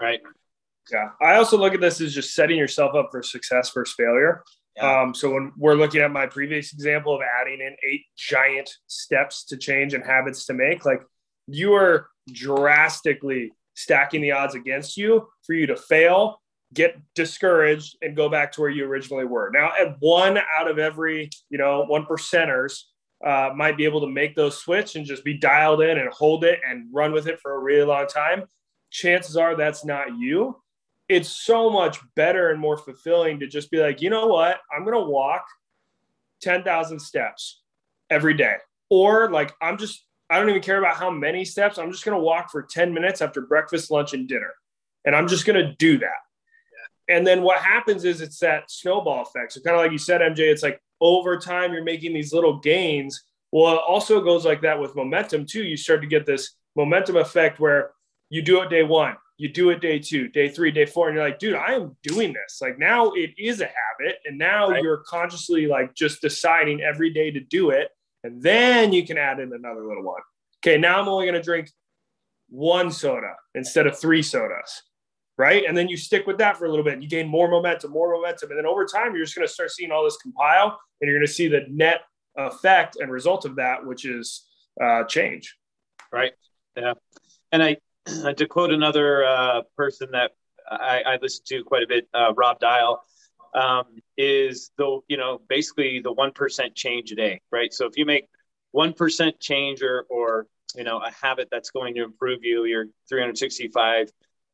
Right. 0.00 0.20
Yeah. 0.90 1.10
I 1.20 1.36
also 1.36 1.56
look 1.56 1.74
at 1.74 1.80
this 1.80 2.00
as 2.00 2.14
just 2.14 2.34
setting 2.34 2.58
yourself 2.58 2.94
up 2.94 3.08
for 3.10 3.22
success 3.22 3.70
versus 3.72 3.94
failure. 3.94 4.42
Yeah. 4.76 5.02
Um, 5.02 5.14
so 5.14 5.32
when 5.32 5.52
we're 5.56 5.74
looking 5.74 6.00
at 6.00 6.10
my 6.10 6.26
previous 6.26 6.72
example 6.72 7.14
of 7.14 7.20
adding 7.40 7.60
in 7.60 7.76
eight 7.88 8.02
giant 8.16 8.70
steps 8.86 9.44
to 9.46 9.56
change 9.56 9.94
and 9.94 10.04
habits 10.04 10.46
to 10.46 10.54
make, 10.54 10.84
like 10.84 11.02
you 11.46 11.74
are 11.74 12.08
drastically 12.32 13.52
stacking 13.74 14.22
the 14.22 14.32
odds 14.32 14.54
against 14.54 14.96
you 14.96 15.28
for 15.44 15.54
you 15.54 15.66
to 15.66 15.76
fail, 15.76 16.40
get 16.74 16.96
discouraged, 17.14 17.96
and 18.02 18.16
go 18.16 18.28
back 18.28 18.52
to 18.52 18.60
where 18.60 18.70
you 18.70 18.84
originally 18.84 19.24
were. 19.24 19.50
Now, 19.52 19.72
at 19.78 19.96
one 20.00 20.38
out 20.58 20.70
of 20.70 20.78
every, 20.78 21.30
you 21.50 21.58
know, 21.58 21.84
one 21.84 22.06
percenters 22.06 22.82
uh, 23.24 23.50
might 23.54 23.76
be 23.76 23.84
able 23.84 24.00
to 24.00 24.08
make 24.08 24.34
those 24.34 24.58
switch 24.58 24.96
and 24.96 25.06
just 25.06 25.24
be 25.24 25.34
dialed 25.34 25.82
in 25.82 25.98
and 25.98 26.08
hold 26.12 26.44
it 26.44 26.60
and 26.68 26.88
run 26.92 27.12
with 27.12 27.26
it 27.26 27.38
for 27.40 27.54
a 27.54 27.58
really 27.58 27.84
long 27.84 28.06
time. 28.06 28.44
Chances 28.90 29.36
are 29.36 29.56
that's 29.56 29.84
not 29.84 30.18
you 30.18 30.56
it's 31.08 31.28
so 31.28 31.70
much 31.70 31.98
better 32.14 32.50
and 32.50 32.60
more 32.60 32.76
fulfilling 32.76 33.40
to 33.40 33.46
just 33.46 33.70
be 33.70 33.78
like, 33.78 34.00
you 34.00 34.10
know 34.10 34.26
what? 34.26 34.60
I'm 34.74 34.84
going 34.84 34.96
to 34.96 35.10
walk 35.10 35.44
10,000 36.42 36.98
steps 36.98 37.62
every 38.10 38.34
day. 38.34 38.56
Or 38.90 39.30
like, 39.30 39.52
I'm 39.60 39.78
just, 39.78 40.04
I 40.30 40.38
don't 40.38 40.48
even 40.48 40.62
care 40.62 40.78
about 40.78 40.96
how 40.96 41.10
many 41.10 41.44
steps. 41.44 41.78
I'm 41.78 41.90
just 41.92 42.04
going 42.04 42.16
to 42.16 42.22
walk 42.22 42.50
for 42.50 42.62
10 42.62 42.92
minutes 42.94 43.20
after 43.20 43.42
breakfast, 43.42 43.90
lunch, 43.90 44.14
and 44.14 44.28
dinner. 44.28 44.52
And 45.04 45.14
I'm 45.14 45.28
just 45.28 45.44
going 45.44 45.62
to 45.62 45.74
do 45.76 45.98
that. 45.98 46.06
Yeah. 47.08 47.16
And 47.16 47.26
then 47.26 47.42
what 47.42 47.58
happens 47.58 48.04
is 48.04 48.20
it's 48.20 48.38
that 48.38 48.70
snowball 48.70 49.22
effect. 49.22 49.52
So, 49.52 49.60
kind 49.60 49.76
of 49.76 49.82
like 49.82 49.92
you 49.92 49.98
said, 49.98 50.20
MJ, 50.20 50.50
it's 50.50 50.62
like 50.62 50.80
over 51.02 51.36
time, 51.36 51.74
you're 51.74 51.84
making 51.84 52.14
these 52.14 52.32
little 52.32 52.60
gains. 52.60 53.22
Well, 53.50 53.74
it 53.74 53.80
also 53.86 54.22
goes 54.22 54.46
like 54.46 54.62
that 54.62 54.80
with 54.80 54.96
momentum 54.96 55.44
too. 55.44 55.64
You 55.64 55.76
start 55.76 56.00
to 56.00 56.06
get 56.06 56.24
this 56.24 56.54
momentum 56.76 57.16
effect 57.16 57.60
where 57.60 57.90
you 58.30 58.40
do 58.40 58.62
it 58.62 58.70
day 58.70 58.82
one, 58.82 59.16
you 59.36 59.48
do 59.48 59.70
it 59.70 59.80
day 59.80 59.98
two, 59.98 60.28
day 60.28 60.48
three, 60.48 60.70
day 60.70 60.86
four, 60.86 61.08
and 61.08 61.16
you're 61.16 61.24
like, 61.24 61.38
dude, 61.38 61.56
I 61.56 61.74
am 61.74 61.96
doing 62.02 62.32
this. 62.32 62.60
Like 62.62 62.78
now 62.78 63.10
it 63.10 63.32
is 63.36 63.60
a 63.60 63.66
habit. 63.66 64.20
And 64.24 64.38
now 64.38 64.70
right. 64.70 64.82
you're 64.82 65.02
consciously 65.06 65.66
like 65.66 65.94
just 65.94 66.22
deciding 66.22 66.80
every 66.80 67.10
day 67.10 67.30
to 67.30 67.40
do 67.40 67.70
it. 67.70 67.88
And 68.24 68.40
then 68.40 68.92
you 68.92 69.04
can 69.04 69.18
add 69.18 69.40
in 69.40 69.52
another 69.52 69.84
little 69.86 70.04
one. 70.04 70.22
Okay, 70.64 70.78
now 70.78 71.00
I'm 71.00 71.08
only 71.08 71.26
going 71.26 71.34
to 71.34 71.42
drink 71.42 71.68
one 72.48 72.92
soda 72.92 73.34
instead 73.54 73.86
of 73.86 73.98
three 73.98 74.22
sodas. 74.22 74.82
Right. 75.42 75.64
And 75.66 75.76
then 75.76 75.88
you 75.88 75.96
stick 75.96 76.24
with 76.28 76.38
that 76.38 76.56
for 76.56 76.66
a 76.66 76.68
little 76.68 76.84
bit. 76.84 77.02
You 77.02 77.08
gain 77.08 77.26
more 77.26 77.48
momentum, 77.48 77.90
more 77.90 78.12
momentum. 78.12 78.50
And 78.50 78.58
then 78.58 78.64
over 78.64 78.86
time, 78.86 79.12
you're 79.12 79.24
just 79.24 79.34
going 79.34 79.44
to 79.44 79.52
start 79.52 79.72
seeing 79.72 79.90
all 79.90 80.04
this 80.04 80.16
compile 80.18 80.78
and 81.00 81.08
you're 81.08 81.18
going 81.18 81.26
to 81.26 81.32
see 81.32 81.48
the 81.48 81.62
net 81.68 82.02
effect 82.36 82.94
and 83.00 83.10
result 83.10 83.44
of 83.44 83.56
that, 83.56 83.84
which 83.84 84.04
is 84.04 84.44
uh, 84.80 85.02
change. 85.02 85.56
Right. 86.12 86.30
Yeah. 86.76 86.92
And 87.50 87.60
I, 88.24 88.32
to 88.34 88.46
quote 88.46 88.72
another 88.72 89.24
uh, 89.24 89.62
person 89.76 90.10
that 90.12 90.30
I, 90.70 91.02
I 91.04 91.18
listen 91.20 91.42
to 91.48 91.64
quite 91.64 91.82
a 91.82 91.88
bit, 91.88 92.06
uh, 92.14 92.32
Rob 92.36 92.60
Dial, 92.60 93.02
um, 93.52 93.86
is 94.16 94.70
the 94.78 95.00
you 95.08 95.16
know 95.16 95.40
basically 95.48 95.98
the 95.98 96.12
one 96.12 96.30
percent 96.30 96.76
change 96.76 97.10
a 97.10 97.16
day, 97.16 97.40
right? 97.50 97.74
So 97.74 97.86
if 97.86 97.96
you 97.96 98.06
make 98.06 98.28
one 98.70 98.92
percent 98.92 99.40
change 99.40 99.82
or 99.82 100.06
or 100.08 100.46
you 100.76 100.84
know 100.84 100.98
a 101.00 101.10
habit 101.10 101.48
that's 101.50 101.70
going 101.70 101.96
to 101.96 102.04
improve 102.04 102.44
you, 102.44 102.64
you're 102.64 102.86
365 103.08 104.08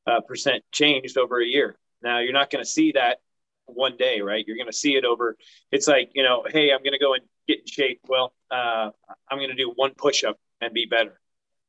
uh, 0.09 0.21
percent 0.23 0.65
changed 0.73 1.19
over 1.19 1.41
a 1.41 1.47
year. 1.47 1.77
Now 2.03 2.21
you're 2.21 2.33
not 2.33 2.51
going 2.51 2.65
to 2.65 2.71
see 2.71 2.93
that 2.93 3.19
one 3.67 3.97
day, 3.97 4.21
right? 4.21 4.45
You're 4.47 4.57
going 4.57 4.71
to 4.71 4.77
see 4.77 4.97
it 4.97 5.05
over. 5.05 5.37
It's 5.71 5.89
like 5.89 6.11
you 6.15 6.23
know, 6.23 6.45
hey, 6.49 6.73
I'm 6.73 6.83
going 6.83 6.93
to 6.93 6.99
go 6.99 7.15
and 7.15 7.23
get 7.47 7.61
in 7.61 7.67
shape. 7.67 8.01
Well, 8.09 8.33
uh, 8.51 8.91
I'm 9.31 9.39
going 9.39 9.51
to 9.51 9.55
do 9.55 9.73
one 9.75 9.93
push 9.97 10.25
up 10.25 10.39
and 10.61 10.73
be 10.73 10.87
better. 10.87 11.21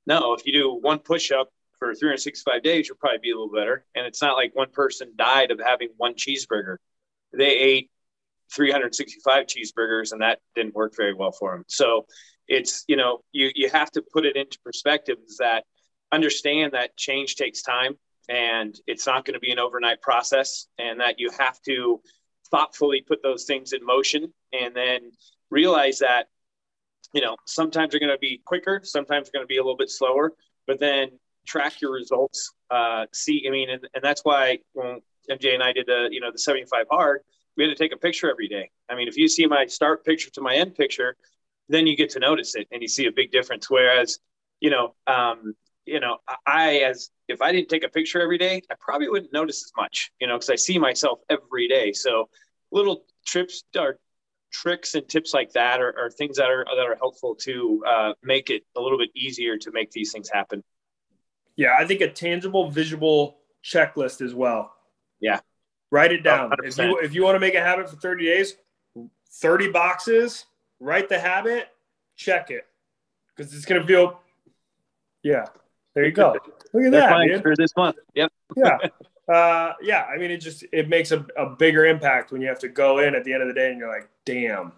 No, 0.06 0.34
if 0.34 0.46
you 0.46 0.54
do 0.54 0.74
one 0.74 1.00
push 1.00 1.32
up 1.32 1.50
for 1.78 1.94
365 1.94 2.64
days, 2.64 2.88
you'll 2.88 2.98
probably 2.98 3.20
be 3.20 3.32
a 3.32 3.36
little 3.36 3.54
better. 3.54 3.86
And 3.96 4.06
it's 4.06 4.22
not 4.22 4.36
like 4.36 4.56
one 4.56 4.70
person 4.72 5.14
died 5.16 5.52
of 5.52 5.60
having 5.60 5.90
one 5.98 6.16
cheeseburger. 6.16 6.78
They 7.32 7.58
ate 7.58 7.92
365 8.54 9.46
cheeseburgers 9.46 10.12
and 10.12 10.22
that 10.22 10.40
didn't 10.56 10.76
work 10.76 10.96
very 10.96 11.14
well 11.14 11.32
for 11.32 11.56
them. 11.56 11.64
So 11.68 12.06
it's, 12.48 12.84
you 12.88 12.96
know, 12.96 13.20
you, 13.32 13.52
you 13.56 13.70
have 13.70 13.92
to 13.92 14.02
put 14.02 14.26
it 14.26 14.36
into 14.36 14.58
perspective 14.66 15.18
is 15.28 15.38
that 15.38 15.66
understand 16.12 16.74
that 16.74 16.98
change 16.98 17.36
takes 17.36 17.62
time 17.62 17.96
and 18.30 18.80
it's 18.88 19.06
not 19.06 19.26
going 19.26 19.34
to 19.34 19.40
be 19.40 19.52
an 19.52 19.60
overnight 19.60 20.02
process 20.02 20.68
and 20.78 21.00
that 21.00 21.20
you 21.20 21.30
have 21.38 21.62
to 21.64 22.00
thoughtfully 22.52 23.04
put 23.06 23.22
those 23.22 23.44
things 23.44 23.74
in 23.74 23.84
motion 23.86 24.32
and 24.54 24.76
then 24.76 25.12
realize 25.50 26.00
that 26.00 26.28
you 27.14 27.22
know 27.22 27.36
sometimes 27.46 27.92
they're 27.92 28.00
going 28.00 28.12
to 28.12 28.18
be 28.20 28.42
quicker 28.46 28.82
sometimes 28.84 29.28
they're 29.28 29.40
going 29.40 29.48
to 29.48 29.52
be 29.52 29.58
a 29.58 29.62
little 29.62 29.78
bit 29.78 29.90
slower 29.90 30.34
but 30.68 30.80
then 30.80 31.10
track 31.50 31.82
your 31.82 31.92
results. 31.92 32.54
Uh, 32.70 33.06
see, 33.12 33.44
I 33.48 33.52
mean, 33.52 33.70
and, 33.70 33.88
and 33.94 34.04
that's 34.04 34.22
why 34.24 34.60
when 34.74 35.02
MJ 35.30 35.54
and 35.54 35.64
I 35.64 35.74
did 35.74 35.88
the, 35.88 36.08
you 36.12 36.22
know, 36.22 36.32
the 36.32 36.38
75 36.38 36.86
hard, 36.92 37.22
we 37.58 37.64
had 37.64 37.70
to 37.70 37.76
take 37.76 37.94
a 37.94 37.98
picture 37.98 38.30
every 38.30 38.48
day. 38.48 38.70
I 38.90 38.96
mean, 38.96 39.08
if 39.08 39.18
you 39.18 39.28
see 39.28 39.46
my 39.48 39.66
start 39.66 40.06
picture 40.06 40.30
to 40.32 40.42
my 40.42 40.56
end 40.56 40.76
picture, 40.76 41.16
then 41.68 41.88
you 41.88 41.98
get 41.98 42.12
to 42.12 42.20
notice 42.20 42.56
it 42.56 42.68
and 42.72 42.82
you 42.82 42.88
see 42.88 43.08
a 43.08 43.12
big 43.12 43.32
difference. 43.32 43.70
Whereas, 43.70 44.20
you 44.60 44.70
know, 44.70 44.96
um, 45.08 45.56
you 45.86 46.00
know, 46.00 46.18
I 46.46 46.78
as 46.80 47.10
if 47.28 47.42
I 47.42 47.52
didn't 47.52 47.70
take 47.70 47.84
a 47.84 47.90
picture 47.90 48.22
every 48.22 48.38
day, 48.38 48.62
I 48.70 48.76
probably 48.80 49.10
wouldn't 49.10 49.34
notice 49.34 49.64
as 49.64 49.72
much, 49.78 50.12
you 50.20 50.28
know, 50.28 50.36
because 50.36 50.50
I 50.50 50.56
see 50.56 50.78
myself 50.78 51.20
every 51.30 51.68
day. 51.68 51.94
So 51.94 52.30
little 52.72 53.06
trips 53.26 53.64
or 53.78 54.00
tricks 54.52 54.96
and 54.96 55.08
tips 55.08 55.34
like 55.34 55.52
that 55.54 55.80
are, 55.80 55.98
are 55.98 56.10
things 56.10 56.38
that 56.38 56.50
are 56.50 56.66
that 56.66 56.86
are 56.86 56.96
helpful 56.96 57.36
to 57.36 57.84
uh, 57.88 58.14
make 58.24 58.50
it 58.50 58.64
a 58.76 58.82
little 58.82 58.98
bit 58.98 59.10
easier 59.16 59.58
to 59.58 59.72
make 59.72 59.92
these 59.92 60.12
things 60.12 60.30
happen. 60.32 60.64
Yeah, 61.56 61.76
I 61.78 61.86
think 61.86 62.02
a 62.02 62.10
tangible, 62.10 62.70
visual 62.70 63.40
checklist 63.64 64.22
as 64.22 64.34
well. 64.34 64.74
Yeah. 65.20 65.40
Write 65.92 66.12
it 66.12 66.24
down. 66.24 66.52
If 66.64 66.78
you 66.78 67.00
if 67.00 67.14
you 67.14 67.24
want 67.24 67.36
to 67.36 67.40
make 67.40 67.56
a 67.56 67.62
habit 67.62 67.90
for 67.90 67.96
30 67.96 68.26
days, 68.26 68.56
30 69.32 69.72
boxes, 69.72 70.46
write 70.80 71.10
the 71.10 71.20
habit, 71.20 71.68
check 72.16 72.52
it. 72.52 72.68
Because 73.36 73.54
it's 73.54 73.66
gonna 73.66 73.86
feel 73.86 74.20
yeah. 75.24 75.48
There 76.00 76.06
you 76.06 76.14
go. 76.14 76.34
Look 76.72 76.86
at 76.86 76.92
that. 76.92 77.28
Man. 77.28 77.42
For 77.42 77.56
this 77.58 77.76
month. 77.76 77.98
Yep. 78.16 78.32
yeah. 78.56 78.78
Uh, 79.28 79.74
yeah. 79.82 80.06
I 80.06 80.18
mean, 80.18 80.32
it 80.32 80.38
just 80.38 80.64
it 80.72 80.88
makes 80.88 81.12
a, 81.12 81.26
a 81.38 81.48
bigger 81.58 81.86
impact 81.86 82.32
when 82.32 82.42
you 82.42 82.48
have 82.48 82.60
to 82.60 82.70
go 82.70 83.00
in 83.00 83.16
at 83.16 83.26
the 83.26 83.34
end 83.34 83.42
of 83.42 83.50
the 83.50 83.54
day 83.54 83.70
and 83.70 83.78
you're 83.78 83.90
like, 83.90 84.08
damn, 84.24 84.72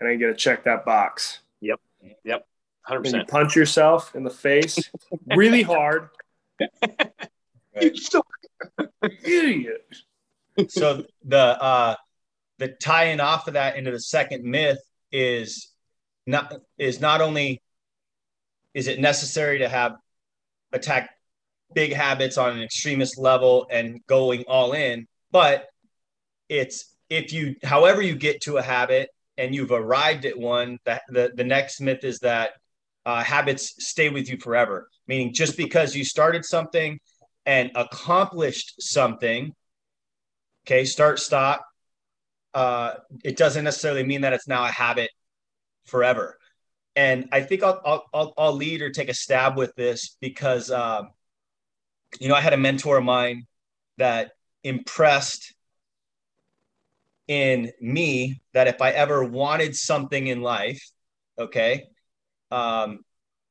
I 0.00 0.04
didn't 0.04 0.20
get 0.20 0.26
to 0.28 0.34
check 0.34 0.62
that 0.64 0.84
box. 0.84 1.40
Yep. 1.62 1.80
Yep. 2.22 2.46
100%. 2.88 2.96
And 2.96 3.06
you 3.14 3.24
punch 3.24 3.56
yourself 3.56 4.14
in 4.14 4.22
the 4.22 4.30
face 4.30 4.88
really 5.26 5.62
hard. 5.62 6.10
Right. 6.60 7.98
Idiot. 9.24 9.84
So 10.68 11.04
the 11.24 11.60
uh 11.60 11.96
the 12.58 12.68
tying 12.68 13.18
off 13.18 13.48
of 13.48 13.54
that 13.54 13.74
into 13.74 13.90
the 13.90 13.98
second 13.98 14.44
myth 14.44 14.78
is 15.10 15.72
not 16.24 16.54
is 16.78 17.00
not 17.00 17.20
only 17.20 17.60
is 18.74 18.86
it 18.86 19.00
necessary 19.00 19.58
to 19.58 19.68
have 19.68 19.96
attack 20.72 21.10
big 21.74 21.92
habits 21.92 22.38
on 22.38 22.56
an 22.56 22.62
extremist 22.62 23.18
level 23.18 23.66
and 23.70 24.00
going 24.06 24.44
all 24.46 24.72
in, 24.72 25.06
but 25.30 25.66
it's 26.48 26.94
if 27.08 27.32
you 27.32 27.56
however 27.62 28.02
you 28.02 28.14
get 28.14 28.42
to 28.42 28.56
a 28.58 28.62
habit 28.62 29.10
and 29.38 29.54
you've 29.54 29.72
arrived 29.72 30.24
at 30.24 30.38
one, 30.38 30.78
that 30.84 31.02
the, 31.08 31.32
the 31.34 31.44
next 31.44 31.80
myth 31.80 32.04
is 32.04 32.18
that 32.20 32.52
uh, 33.04 33.22
habits 33.22 33.74
stay 33.78 34.08
with 34.08 34.28
you 34.28 34.36
forever. 34.38 34.88
Meaning, 35.06 35.32
just 35.32 35.56
because 35.56 35.96
you 35.96 36.04
started 36.04 36.44
something 36.44 37.00
and 37.46 37.70
accomplished 37.74 38.80
something, 38.80 39.52
okay, 40.64 40.84
start, 40.84 41.18
stop, 41.18 41.66
uh, 42.54 42.94
it 43.24 43.36
doesn't 43.36 43.64
necessarily 43.64 44.04
mean 44.04 44.20
that 44.20 44.32
it's 44.32 44.46
now 44.46 44.64
a 44.64 44.70
habit 44.70 45.10
forever. 45.86 46.38
And 46.94 47.28
I 47.32 47.40
think 47.40 47.62
I'll, 47.62 48.02
I'll, 48.12 48.34
I'll 48.36 48.52
lead 48.52 48.82
or 48.82 48.90
take 48.90 49.08
a 49.08 49.14
stab 49.14 49.56
with 49.56 49.74
this 49.76 50.16
because, 50.20 50.70
um, 50.70 51.10
you 52.20 52.28
know, 52.28 52.34
I 52.34 52.40
had 52.40 52.52
a 52.52 52.58
mentor 52.58 52.98
of 52.98 53.04
mine 53.04 53.46
that 53.96 54.32
impressed 54.62 55.54
in 57.28 57.72
me 57.80 58.42
that 58.52 58.68
if 58.68 58.82
I 58.82 58.90
ever 58.90 59.24
wanted 59.24 59.74
something 59.74 60.26
in 60.26 60.42
life, 60.42 60.90
okay, 61.38 61.84
um, 62.50 63.00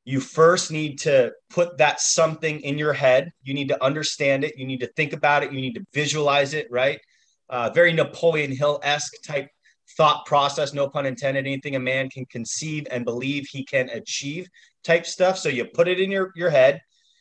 you 0.04 0.20
first 0.20 0.70
need 0.70 1.00
to 1.00 1.32
put 1.50 1.78
that 1.78 2.00
something 2.00 2.60
in 2.60 2.78
your 2.78 2.92
head. 2.92 3.32
You 3.42 3.54
need 3.54 3.68
to 3.68 3.84
understand 3.84 4.44
it. 4.44 4.56
You 4.56 4.66
need 4.66 4.80
to 4.80 4.88
think 4.88 5.12
about 5.12 5.42
it. 5.42 5.52
You 5.52 5.60
need 5.60 5.74
to 5.74 5.86
visualize 5.92 6.54
it, 6.54 6.68
right? 6.70 7.00
Uh, 7.48 7.70
very 7.70 7.92
Napoleon 7.92 8.54
Hill 8.54 8.80
esque 8.82 9.22
type 9.24 9.48
thought 9.96 10.26
process, 10.26 10.72
no 10.72 10.88
pun 10.88 11.06
intended, 11.06 11.46
anything 11.46 11.76
a 11.76 11.80
man 11.80 12.10
can 12.10 12.24
conceive 12.26 12.86
and 12.90 13.04
believe 13.04 13.46
he 13.46 13.64
can 13.64 13.88
achieve 13.90 14.48
type 14.84 15.06
stuff. 15.06 15.38
So 15.38 15.48
you 15.48 15.64
put 15.64 15.88
it 15.88 16.00
in 16.00 16.10
your, 16.10 16.32
your 16.34 16.50
head. 16.50 16.80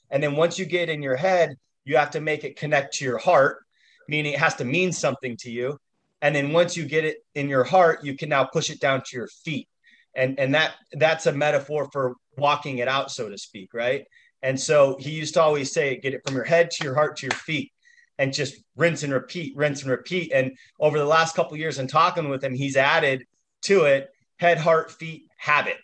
And 0.10 0.22
then 0.22 0.36
once 0.36 0.60
you 0.60 0.66
get 0.66 0.90
in 0.90 1.02
your 1.02 1.16
head, 1.16 1.56
you 1.86 1.98
have 1.98 2.12
to 2.12 2.22
make 2.22 2.44
it 2.44 2.58
connect 2.58 2.96
to 2.96 3.06
your 3.06 3.18
heart, 3.18 3.60
meaning 4.08 4.34
it 4.34 4.40
has 4.40 4.56
to 4.56 4.66
mean 4.66 4.92
something 4.92 5.38
to 5.38 5.52
you. 5.52 5.78
And 6.22 6.36
then 6.36 6.54
once 6.54 6.78
you 6.78 6.86
get 6.86 7.06
it 7.06 7.18
in 7.34 7.50
your 7.50 7.64
heart, 7.64 8.04
you 8.04 8.16
can 8.16 8.30
now 8.30 8.44
push 8.44 8.70
it 8.70 8.80
down 8.80 9.02
to 9.06 9.18
your 9.18 9.28
feet 9.44 9.68
and 10.16 10.40
and 10.40 10.54
that 10.56 10.74
that's 10.94 11.26
a 11.26 11.32
metaphor 11.32 11.90
for 11.92 12.16
walking 12.38 12.80
it 12.80 12.88
out 12.88 13.12
so 13.12 13.30
to 13.30 13.38
speak 13.38 13.74
right 13.74 14.06
and 14.42 14.60
so 14.60 14.98
he 15.00 15.12
used 15.12 15.34
to 15.34 15.42
always 15.42 15.72
say 15.72 16.00
get 16.00 16.14
it 16.14 16.22
from 16.26 16.36
your 16.36 16.44
head 16.44 16.70
to 16.72 16.84
your 16.84 16.96
heart 16.96 17.18
to 17.18 17.28
your 17.28 17.38
feet 17.38 17.72
and 18.18 18.34
just 18.34 18.56
rinse 18.76 19.04
and 19.04 19.14
repeat, 19.14 19.56
rinse 19.56 19.82
and 19.82 19.92
repeat. 19.92 20.32
And 20.34 20.58
over 20.80 20.98
the 20.98 21.06
last 21.06 21.36
couple 21.36 21.58
years 21.58 21.80
and 21.80 21.90
talking 21.90 22.30
with 22.30 22.44
him, 22.44 22.54
he's 22.54 22.78
added 22.78 23.26
to 23.64 23.86
it 23.86 24.10
head, 24.38 24.58
heart, 24.58 24.92
feet, 24.92 25.26
habit. 25.38 25.78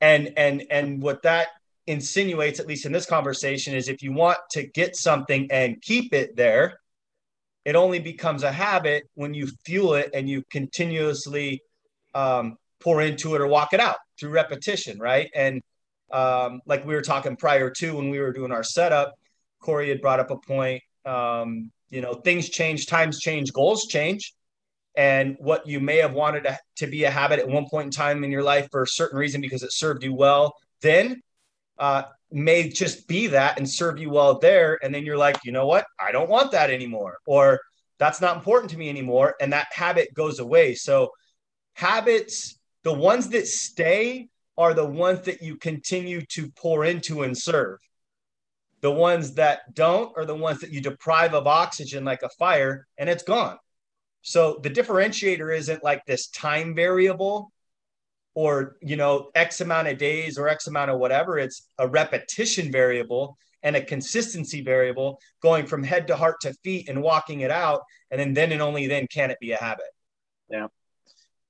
And 0.00 0.32
and 0.36 0.64
and 0.70 1.02
what 1.02 1.22
that 1.22 1.48
insinuates, 1.86 2.60
at 2.60 2.66
least 2.66 2.86
in 2.86 2.92
this 2.92 3.06
conversation, 3.06 3.74
is 3.74 3.88
if 3.88 4.02
you 4.02 4.12
want 4.12 4.38
to 4.50 4.64
get 4.64 4.96
something 4.96 5.50
and 5.50 5.80
keep 5.80 6.12
it 6.12 6.36
there, 6.36 6.78
it 7.64 7.76
only 7.76 8.00
becomes 8.00 8.42
a 8.42 8.52
habit 8.52 9.04
when 9.14 9.34
you 9.34 9.48
fuel 9.64 9.94
it 9.94 10.10
and 10.12 10.28
you 10.28 10.42
continuously 10.50 11.62
um, 12.14 12.56
pour 12.80 13.00
into 13.00 13.34
it 13.34 13.40
or 13.40 13.46
walk 13.46 13.72
it 13.72 13.80
out 13.80 13.96
through 14.18 14.30
repetition, 14.30 14.98
right? 14.98 15.30
And 15.34 15.62
um, 16.12 16.60
like 16.66 16.84
we 16.84 16.94
were 16.94 17.02
talking 17.02 17.36
prior 17.36 17.70
to 17.70 17.96
when 17.96 18.10
we 18.10 18.18
were 18.20 18.32
doing 18.32 18.52
our 18.52 18.64
setup, 18.64 19.14
Corey 19.60 19.88
had 19.88 20.00
brought 20.00 20.20
up 20.20 20.30
a 20.30 20.36
point. 20.36 20.82
Um, 21.04 21.70
you 21.90 22.00
know, 22.00 22.14
things 22.14 22.48
change, 22.48 22.86
times 22.86 23.20
change, 23.20 23.52
goals 23.52 23.86
change. 23.86 24.32
And 24.96 25.36
what 25.38 25.66
you 25.66 25.80
may 25.80 25.98
have 25.98 26.12
wanted 26.12 26.44
to, 26.44 26.58
to 26.76 26.86
be 26.86 27.04
a 27.04 27.10
habit 27.10 27.38
at 27.38 27.48
one 27.48 27.66
point 27.68 27.86
in 27.86 27.90
time 27.90 28.24
in 28.24 28.30
your 28.30 28.42
life 28.42 28.68
for 28.70 28.82
a 28.82 28.86
certain 28.86 29.18
reason 29.18 29.40
because 29.40 29.62
it 29.62 29.72
served 29.72 30.04
you 30.04 30.14
well 30.14 30.54
then 30.82 31.22
uh, 31.78 32.02
may 32.30 32.68
just 32.68 33.08
be 33.08 33.28
that 33.28 33.56
and 33.56 33.68
serve 33.68 33.98
you 33.98 34.10
well 34.10 34.38
there. 34.38 34.78
And 34.82 34.94
then 34.94 35.06
you're 35.06 35.16
like, 35.16 35.38
you 35.44 35.52
know 35.52 35.66
what? 35.66 35.86
I 35.98 36.12
don't 36.12 36.28
want 36.28 36.52
that 36.52 36.70
anymore. 36.70 37.18
Or 37.26 37.60
that's 37.98 38.20
not 38.20 38.36
important 38.36 38.70
to 38.72 38.78
me 38.78 38.88
anymore. 38.88 39.34
And 39.40 39.52
that 39.52 39.68
habit 39.72 40.12
goes 40.12 40.38
away. 40.38 40.74
So, 40.74 41.10
habits, 41.74 42.58
the 42.82 42.92
ones 42.92 43.28
that 43.30 43.46
stay 43.46 44.28
are 44.58 44.74
the 44.74 44.84
ones 44.84 45.22
that 45.22 45.40
you 45.40 45.56
continue 45.56 46.20
to 46.26 46.50
pour 46.50 46.84
into 46.84 47.22
and 47.22 47.36
serve. 47.36 47.78
The 48.82 48.90
ones 48.90 49.34
that 49.34 49.74
don't 49.74 50.12
are 50.16 50.24
the 50.24 50.34
ones 50.34 50.60
that 50.60 50.70
you 50.70 50.80
deprive 50.80 51.34
of 51.34 51.46
oxygen 51.46 52.04
like 52.04 52.22
a 52.22 52.28
fire 52.28 52.86
and 52.98 53.08
it's 53.08 53.22
gone. 53.22 53.58
So 54.22 54.60
the 54.62 54.70
differentiator 54.70 55.56
isn't 55.56 55.84
like 55.84 56.04
this 56.04 56.28
time 56.28 56.74
variable 56.74 57.52
or, 58.34 58.76
you 58.80 58.96
know, 58.96 59.30
X 59.34 59.60
amount 59.60 59.88
of 59.88 59.98
days 59.98 60.38
or 60.38 60.48
X 60.48 60.66
amount 60.66 60.90
of 60.90 60.98
whatever. 60.98 61.38
It's 61.38 61.68
a 61.78 61.88
repetition 61.88 62.72
variable 62.72 63.36
and 63.62 63.76
a 63.76 63.84
consistency 63.84 64.62
variable 64.62 65.20
going 65.42 65.66
from 65.66 65.84
head 65.84 66.08
to 66.08 66.16
heart 66.16 66.40
to 66.42 66.52
feet 66.64 66.88
and 66.88 67.02
walking 67.02 67.40
it 67.40 67.50
out. 67.50 67.82
And 68.10 68.20
then, 68.20 68.34
then 68.34 68.52
and 68.52 68.62
only 68.62 68.86
then 68.86 69.06
can 69.06 69.30
it 69.30 69.38
be 69.40 69.52
a 69.52 69.56
habit. 69.56 69.86
Yeah. 70.50 70.68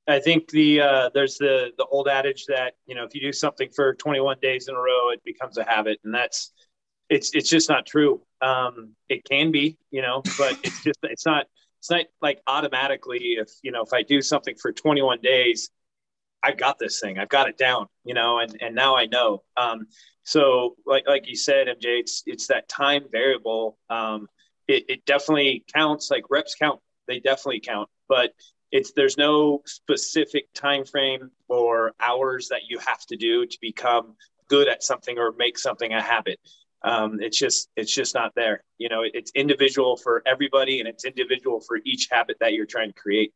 I 0.06 0.18
think 0.18 0.48
the 0.50 0.80
uh, 0.80 1.10
there's 1.14 1.36
the 1.36 1.70
the 1.78 1.84
old 1.86 2.08
adage 2.08 2.46
that 2.46 2.74
you 2.86 2.94
know 2.94 3.04
if 3.04 3.14
you 3.14 3.20
do 3.20 3.32
something 3.32 3.70
for 3.74 3.94
21 3.94 4.38
days 4.42 4.68
in 4.68 4.74
a 4.74 4.78
row, 4.78 5.10
it 5.10 5.22
becomes 5.24 5.58
a 5.58 5.64
habit, 5.64 6.00
and 6.04 6.12
that's 6.12 6.52
it's 7.12 7.35
it's 7.35 7.50
just 7.50 7.69
not 7.69 7.85
true. 7.85 8.23
Um, 8.40 8.95
it 9.09 9.25
can 9.25 9.52
be, 9.52 9.76
you 9.90 10.00
know, 10.00 10.23
but 10.38 10.59
it's 10.64 10.83
just 10.83 10.99
it's 11.02 11.26
not 11.26 11.47
it's 11.78 11.90
not 11.90 12.07
like 12.23 12.40
automatically 12.47 13.37
if 13.38 13.50
you 13.62 13.71
know 13.71 13.83
if 13.83 13.92
I 13.92 14.02
do 14.02 14.23
something 14.23 14.54
for 14.57 14.73
21 14.73 15.21
days, 15.21 15.71
I've 16.42 16.57
got 16.57 16.78
this 16.78 17.00
thing, 17.00 17.19
I've 17.19 17.28
got 17.28 17.49
it 17.49 17.59
down, 17.59 17.87
you 18.04 18.14
know, 18.14 18.38
and 18.38 18.57
and 18.62 18.75
now 18.75 18.97
I 18.97 19.07
know. 19.07 19.42
Um, 19.59 19.88
so 20.23 20.76
like 20.87 21.07
like 21.07 21.28
you 21.28 21.37
said, 21.37 21.66
MJ, 21.66 22.00
it's 22.00 22.23
it's 22.26 22.47
that 22.47 22.69
time 22.69 23.04
variable. 23.12 23.76
Um, 23.90 24.26
it, 24.66 24.85
it 24.88 25.04
definitely 25.04 25.64
counts. 25.75 26.11
Like 26.11 26.25
reps 26.31 26.54
count, 26.54 26.81
they 27.09 27.21
definitely 27.21 27.61
count, 27.61 27.90
but 28.09 28.33
it's 28.71 28.92
there's 28.92 29.19
no 29.19 29.61
specific 29.66 30.47
time 30.54 30.87
frame 30.87 31.31
or 31.49 31.92
hours 32.00 32.49
that 32.49 32.62
you 32.71 32.78
have 32.78 33.04
to 33.09 33.16
do 33.16 33.45
to 33.45 33.59
become 33.61 34.16
good 34.49 34.66
at 34.66 34.83
something 34.83 35.19
or 35.19 35.33
make 35.33 35.59
something 35.59 35.92
a 35.92 36.00
habit 36.00 36.38
um, 36.84 37.18
it's 37.20 37.38
just 37.38 37.68
it's 37.76 37.94
just 37.94 38.14
not 38.14 38.32
there. 38.34 38.64
You 38.78 38.88
know 38.88 39.02
it's 39.04 39.30
individual 39.34 39.96
for 39.96 40.22
everybody 40.26 40.80
and 40.80 40.88
it's 40.88 41.04
individual 41.04 41.60
for 41.60 41.78
each 41.84 42.08
habit 42.10 42.36
that 42.40 42.52
you're 42.52 42.66
trying 42.66 42.88
to 42.88 42.94
create. 42.94 43.32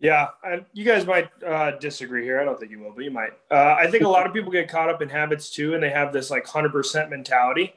Yeah 0.00 0.28
and 0.42 0.64
you 0.72 0.84
guys 0.84 1.06
might 1.06 1.30
uh, 1.46 1.72
disagree 1.72 2.24
here. 2.24 2.40
I 2.40 2.44
don't 2.44 2.58
think 2.58 2.70
you 2.70 2.80
will 2.80 2.92
but 2.92 3.04
you 3.04 3.10
might. 3.10 3.32
Uh, 3.50 3.76
i 3.78 3.90
think 3.90 4.04
a 4.04 4.08
lot 4.08 4.26
of 4.26 4.32
people 4.32 4.50
get 4.50 4.68
caught 4.68 4.88
up 4.88 5.00
in 5.02 5.08
habits 5.08 5.50
too 5.50 5.74
and 5.74 5.82
they 5.82 5.90
have 5.90 6.12
this 6.12 6.30
like 6.30 6.44
100% 6.46 7.10
mentality 7.10 7.74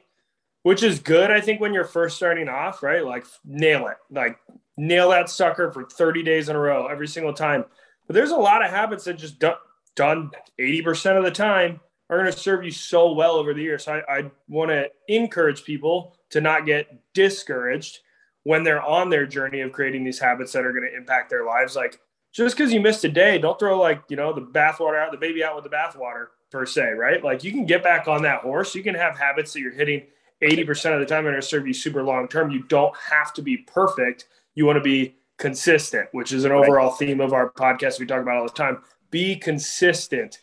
which 0.62 0.82
is 0.82 0.98
good 0.98 1.30
i 1.30 1.40
think 1.40 1.60
when 1.60 1.72
you're 1.72 1.84
first 1.84 2.16
starting 2.16 2.48
off 2.48 2.82
right? 2.82 3.04
Like 3.04 3.24
nail 3.44 3.86
it. 3.88 3.96
Like 4.10 4.38
nail 4.76 5.10
that 5.10 5.28
sucker 5.28 5.72
for 5.72 5.84
30 5.84 6.22
days 6.22 6.48
in 6.48 6.56
a 6.56 6.58
row 6.58 6.86
every 6.86 7.08
single 7.08 7.32
time. 7.32 7.64
But 8.06 8.14
there's 8.14 8.30
a 8.30 8.36
lot 8.36 8.64
of 8.64 8.70
habits 8.70 9.04
that 9.04 9.18
just 9.18 9.38
done, 9.38 9.56
done 9.94 10.30
80% 10.58 11.18
of 11.18 11.24
the 11.24 11.30
time 11.30 11.80
are 12.10 12.18
going 12.18 12.30
to 12.30 12.38
serve 12.38 12.64
you 12.64 12.70
so 12.70 13.12
well 13.12 13.34
over 13.34 13.52
the 13.52 13.62
years. 13.62 13.84
So 13.84 14.00
I, 14.08 14.18
I 14.18 14.30
want 14.48 14.70
to 14.70 14.88
encourage 15.08 15.64
people 15.64 16.16
to 16.30 16.40
not 16.40 16.66
get 16.66 16.86
discouraged 17.14 17.98
when 18.44 18.62
they're 18.62 18.82
on 18.82 19.10
their 19.10 19.26
journey 19.26 19.60
of 19.60 19.72
creating 19.72 20.04
these 20.04 20.18
habits 20.18 20.52
that 20.52 20.64
are 20.64 20.72
going 20.72 20.88
to 20.90 20.96
impact 20.96 21.30
their 21.30 21.44
lives. 21.44 21.76
Like 21.76 22.00
just 22.32 22.56
because 22.56 22.72
you 22.72 22.80
missed 22.80 23.04
a 23.04 23.08
day, 23.08 23.38
don't 23.38 23.58
throw 23.58 23.78
like, 23.78 24.02
you 24.08 24.16
know, 24.16 24.32
the 24.32 24.40
bathwater 24.40 24.98
out, 24.98 25.12
the 25.12 25.18
baby 25.18 25.44
out 25.44 25.54
with 25.54 25.64
the 25.64 25.70
bathwater 25.70 26.26
per 26.50 26.64
se, 26.64 26.92
right? 26.92 27.22
Like 27.22 27.44
you 27.44 27.50
can 27.50 27.66
get 27.66 27.82
back 27.82 28.08
on 28.08 28.22
that 28.22 28.40
horse. 28.40 28.74
You 28.74 28.82
can 28.82 28.94
have 28.94 29.18
habits 29.18 29.52
that 29.52 29.60
you're 29.60 29.72
hitting 29.72 30.04
80% 30.42 30.94
of 30.94 31.00
the 31.00 31.06
time 31.06 31.26
and 31.26 31.36
are 31.36 31.42
serve 31.42 31.66
you 31.66 31.74
super 31.74 32.02
long 32.02 32.28
term. 32.28 32.50
You 32.50 32.62
don't 32.64 32.96
have 32.96 33.34
to 33.34 33.42
be 33.42 33.58
perfect 33.58 34.26
you 34.58 34.66
want 34.66 34.76
to 34.76 34.82
be 34.82 35.14
consistent, 35.38 36.08
which 36.10 36.32
is 36.32 36.44
an 36.44 36.50
overall 36.50 36.90
theme 36.90 37.20
of 37.20 37.32
our 37.32 37.50
podcast 37.50 38.00
we 38.00 38.06
talk 38.06 38.20
about 38.20 38.38
all 38.38 38.42
the 38.42 38.52
time. 38.52 38.82
Be 39.12 39.36
consistent. 39.36 40.38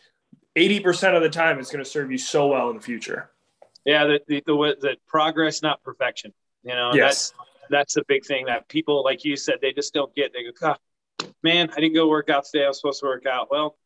80% 0.56 1.14
of 1.14 1.22
the 1.22 1.28
time, 1.28 1.58
it's 1.58 1.70
going 1.70 1.84
to 1.84 1.90
serve 1.90 2.10
you 2.10 2.18
so 2.18 2.48
well 2.48 2.70
in 2.70 2.76
the 2.76 2.82
future. 2.82 3.30
Yeah, 3.84 4.04
the, 4.04 4.20
the, 4.26 4.42
the, 4.46 4.76
the 4.80 4.96
progress, 5.06 5.62
not 5.62 5.82
perfection. 5.82 6.32
You 6.62 6.74
know, 6.74 6.92
yes. 6.92 7.30
that's 7.30 7.32
that's 7.68 7.94
the 7.94 8.04
big 8.08 8.24
thing 8.24 8.46
that 8.46 8.68
people, 8.68 9.04
like 9.04 9.24
you 9.24 9.36
said, 9.36 9.56
they 9.60 9.72
just 9.72 9.94
don't 9.94 10.14
get. 10.14 10.32
They 10.32 10.44
go, 10.44 10.50
God, 10.60 10.78
man, 11.42 11.70
I 11.76 11.80
didn't 11.80 11.94
go 11.94 12.08
work 12.08 12.28
out 12.28 12.44
today. 12.44 12.64
I 12.64 12.68
was 12.68 12.80
supposed 12.80 13.00
to 13.00 13.06
work 13.06 13.26
out. 13.26 13.48
Well, 13.50 13.76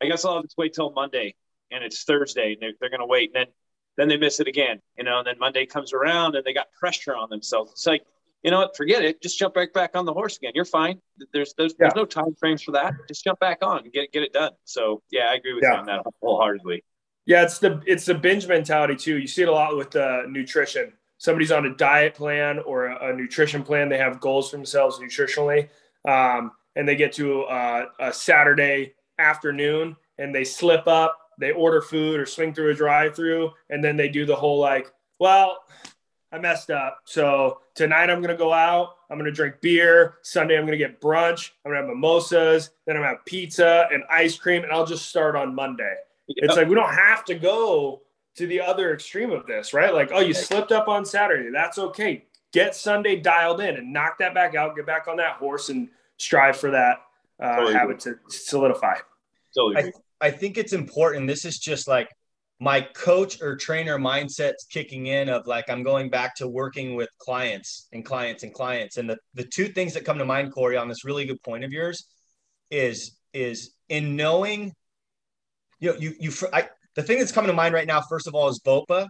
I 0.00 0.06
guess 0.06 0.24
I'll 0.24 0.42
to 0.42 0.48
wait 0.56 0.74
till 0.74 0.92
Monday, 0.92 1.34
and 1.70 1.82
it's 1.82 2.04
Thursday, 2.04 2.52
and 2.52 2.62
they're, 2.62 2.72
they're 2.80 2.90
going 2.90 3.00
to 3.00 3.06
wait. 3.06 3.32
And 3.34 3.46
then 3.46 3.52
then 3.96 4.08
they 4.08 4.16
miss 4.16 4.38
it 4.38 4.46
again, 4.46 4.80
you 4.96 5.04
know. 5.04 5.18
And 5.18 5.26
then 5.26 5.38
Monday 5.38 5.66
comes 5.66 5.92
around, 5.92 6.36
and 6.36 6.44
they 6.44 6.52
got 6.52 6.70
pressure 6.78 7.16
on 7.16 7.28
themselves. 7.30 7.72
It's 7.72 7.86
like 7.86 8.04
you 8.42 8.50
know 8.50 8.58
what? 8.58 8.76
Forget 8.76 9.04
it. 9.04 9.20
Just 9.20 9.38
jump 9.38 9.54
back 9.54 9.72
back 9.72 9.90
on 9.94 10.04
the 10.04 10.12
horse 10.12 10.36
again. 10.36 10.52
You're 10.54 10.64
fine. 10.64 11.00
There's 11.32 11.54
there's, 11.58 11.72
yeah. 11.72 11.76
there's 11.80 11.96
no 11.96 12.04
time 12.04 12.34
frames 12.38 12.62
for 12.62 12.72
that. 12.72 12.94
Just 13.08 13.24
jump 13.24 13.40
back 13.40 13.58
on 13.62 13.84
and 13.84 13.92
get 13.92 14.12
get 14.12 14.22
it 14.22 14.32
done. 14.32 14.52
So 14.64 15.02
yeah, 15.10 15.30
I 15.30 15.34
agree 15.34 15.54
with 15.54 15.64
yeah. 15.64 15.74
you 15.74 15.78
on 15.78 15.86
that 15.86 16.02
wholeheartedly. 16.22 16.84
Yeah, 17.26 17.42
it's 17.42 17.58
the 17.58 17.82
it's 17.86 18.06
the 18.06 18.14
binge 18.14 18.46
mentality 18.46 18.96
too. 18.96 19.18
You 19.18 19.26
see 19.26 19.42
it 19.42 19.48
a 19.48 19.52
lot 19.52 19.76
with 19.76 19.94
uh, 19.96 20.22
nutrition. 20.28 20.92
Somebody's 21.18 21.50
on 21.50 21.66
a 21.66 21.74
diet 21.74 22.14
plan 22.14 22.60
or 22.60 22.86
a, 22.86 23.10
a, 23.10 23.12
nutrition 23.12 23.64
plan. 23.64 23.88
They 23.88 23.98
have 23.98 24.20
goals 24.20 24.50
for 24.50 24.56
themselves 24.56 25.00
nutritionally, 25.00 25.68
um, 26.06 26.52
and 26.76 26.88
they 26.88 26.94
get 26.94 27.12
to 27.14 27.42
uh, 27.42 27.86
a 27.98 28.12
Saturday 28.12 28.94
afternoon 29.18 29.96
and 30.18 30.34
they 30.34 30.44
slip 30.44 30.86
up. 30.86 31.16
They 31.40 31.52
order 31.52 31.80
food 31.80 32.20
or 32.20 32.26
swing 32.26 32.52
through 32.52 32.70
a 32.70 32.74
drive-through, 32.74 33.50
and 33.70 33.82
then 33.82 33.96
they 33.96 34.08
do 34.08 34.26
the 34.26 34.34
whole 34.34 34.58
like, 34.58 34.92
well, 35.20 35.58
I 36.30 36.38
messed 36.38 36.70
up. 36.70 37.00
So 37.04 37.60
tonight 37.74 38.10
I'm 38.10 38.20
going 38.20 38.34
to 38.34 38.36
go 38.36 38.52
out. 38.52 38.96
I'm 39.10 39.16
going 39.16 39.26
to 39.26 39.32
drink 39.32 39.56
beer. 39.60 40.16
Sunday 40.22 40.56
I'm 40.56 40.66
going 40.66 40.78
to 40.78 40.84
get 40.84 41.00
brunch. 41.00 41.50
I'm 41.64 41.72
going 41.72 41.82
to 41.82 41.86
have 41.86 41.94
mimosas. 41.94 42.70
Then 42.86 42.96
I'm 42.96 43.02
going 43.02 43.12
to 43.12 43.16
have 43.16 43.24
pizza 43.24 43.88
and 43.92 44.02
ice 44.10 44.36
cream. 44.36 44.62
And 44.62 44.72
I'll 44.72 44.86
just 44.86 45.08
start 45.08 45.36
on 45.36 45.54
Monday. 45.54 45.94
Yep. 46.28 46.36
It's 46.44 46.56
like 46.56 46.68
we 46.68 46.74
don't 46.74 46.92
have 46.92 47.24
to 47.26 47.34
go 47.34 48.02
to 48.36 48.46
the 48.46 48.60
other 48.60 48.92
extreme 48.92 49.30
of 49.30 49.46
this, 49.46 49.72
right? 49.72 49.92
Like, 49.92 50.10
oh, 50.12 50.20
you 50.20 50.34
slipped 50.34 50.70
up 50.70 50.86
on 50.86 51.04
Saturday. 51.04 51.50
That's 51.50 51.78
okay. 51.78 52.26
Get 52.52 52.74
Sunday 52.74 53.16
dialed 53.16 53.60
in 53.60 53.76
and 53.76 53.92
knock 53.92 54.18
that 54.18 54.34
back 54.34 54.54
out. 54.54 54.76
Get 54.76 54.86
back 54.86 55.08
on 55.08 55.16
that 55.16 55.36
horse 55.36 55.70
and 55.70 55.88
strive 56.18 56.56
for 56.56 56.70
that 56.70 56.98
uh, 57.42 57.56
totally 57.56 57.74
habit 57.74 58.00
to 58.00 58.18
solidify. 58.28 58.96
Totally. 59.54 59.92
I, 60.20 60.26
I 60.28 60.30
think 60.30 60.58
it's 60.58 60.72
important. 60.72 61.26
This 61.26 61.44
is 61.44 61.58
just 61.58 61.88
like 61.88 62.10
my 62.60 62.80
coach 62.80 63.40
or 63.40 63.56
trainer 63.56 63.98
mindset's 63.98 64.64
kicking 64.64 65.06
in 65.06 65.28
of 65.28 65.46
like 65.46 65.70
I'm 65.70 65.84
going 65.84 66.10
back 66.10 66.34
to 66.36 66.48
working 66.48 66.96
with 66.96 67.08
clients 67.18 67.86
and 67.92 68.04
clients 68.04 68.42
and 68.42 68.52
clients. 68.52 68.96
And 68.96 69.08
the, 69.08 69.16
the 69.34 69.44
two 69.44 69.66
things 69.66 69.94
that 69.94 70.04
come 70.04 70.18
to 70.18 70.24
mind, 70.24 70.52
Corey, 70.52 70.76
on 70.76 70.88
this 70.88 71.04
really 71.04 71.24
good 71.24 71.42
point 71.42 71.64
of 71.64 71.72
yours 71.72 72.08
is 72.70 73.16
is 73.32 73.74
in 73.88 74.16
knowing, 74.16 74.72
you 75.78 75.92
know, 75.92 75.98
you 75.98 76.14
you 76.18 76.32
I, 76.52 76.68
the 76.96 77.02
thing 77.02 77.18
that's 77.18 77.32
coming 77.32 77.48
to 77.48 77.54
mind 77.54 77.74
right 77.74 77.86
now, 77.86 78.00
first 78.00 78.26
of 78.26 78.34
all, 78.34 78.48
is 78.48 78.60
VOPA, 78.64 79.08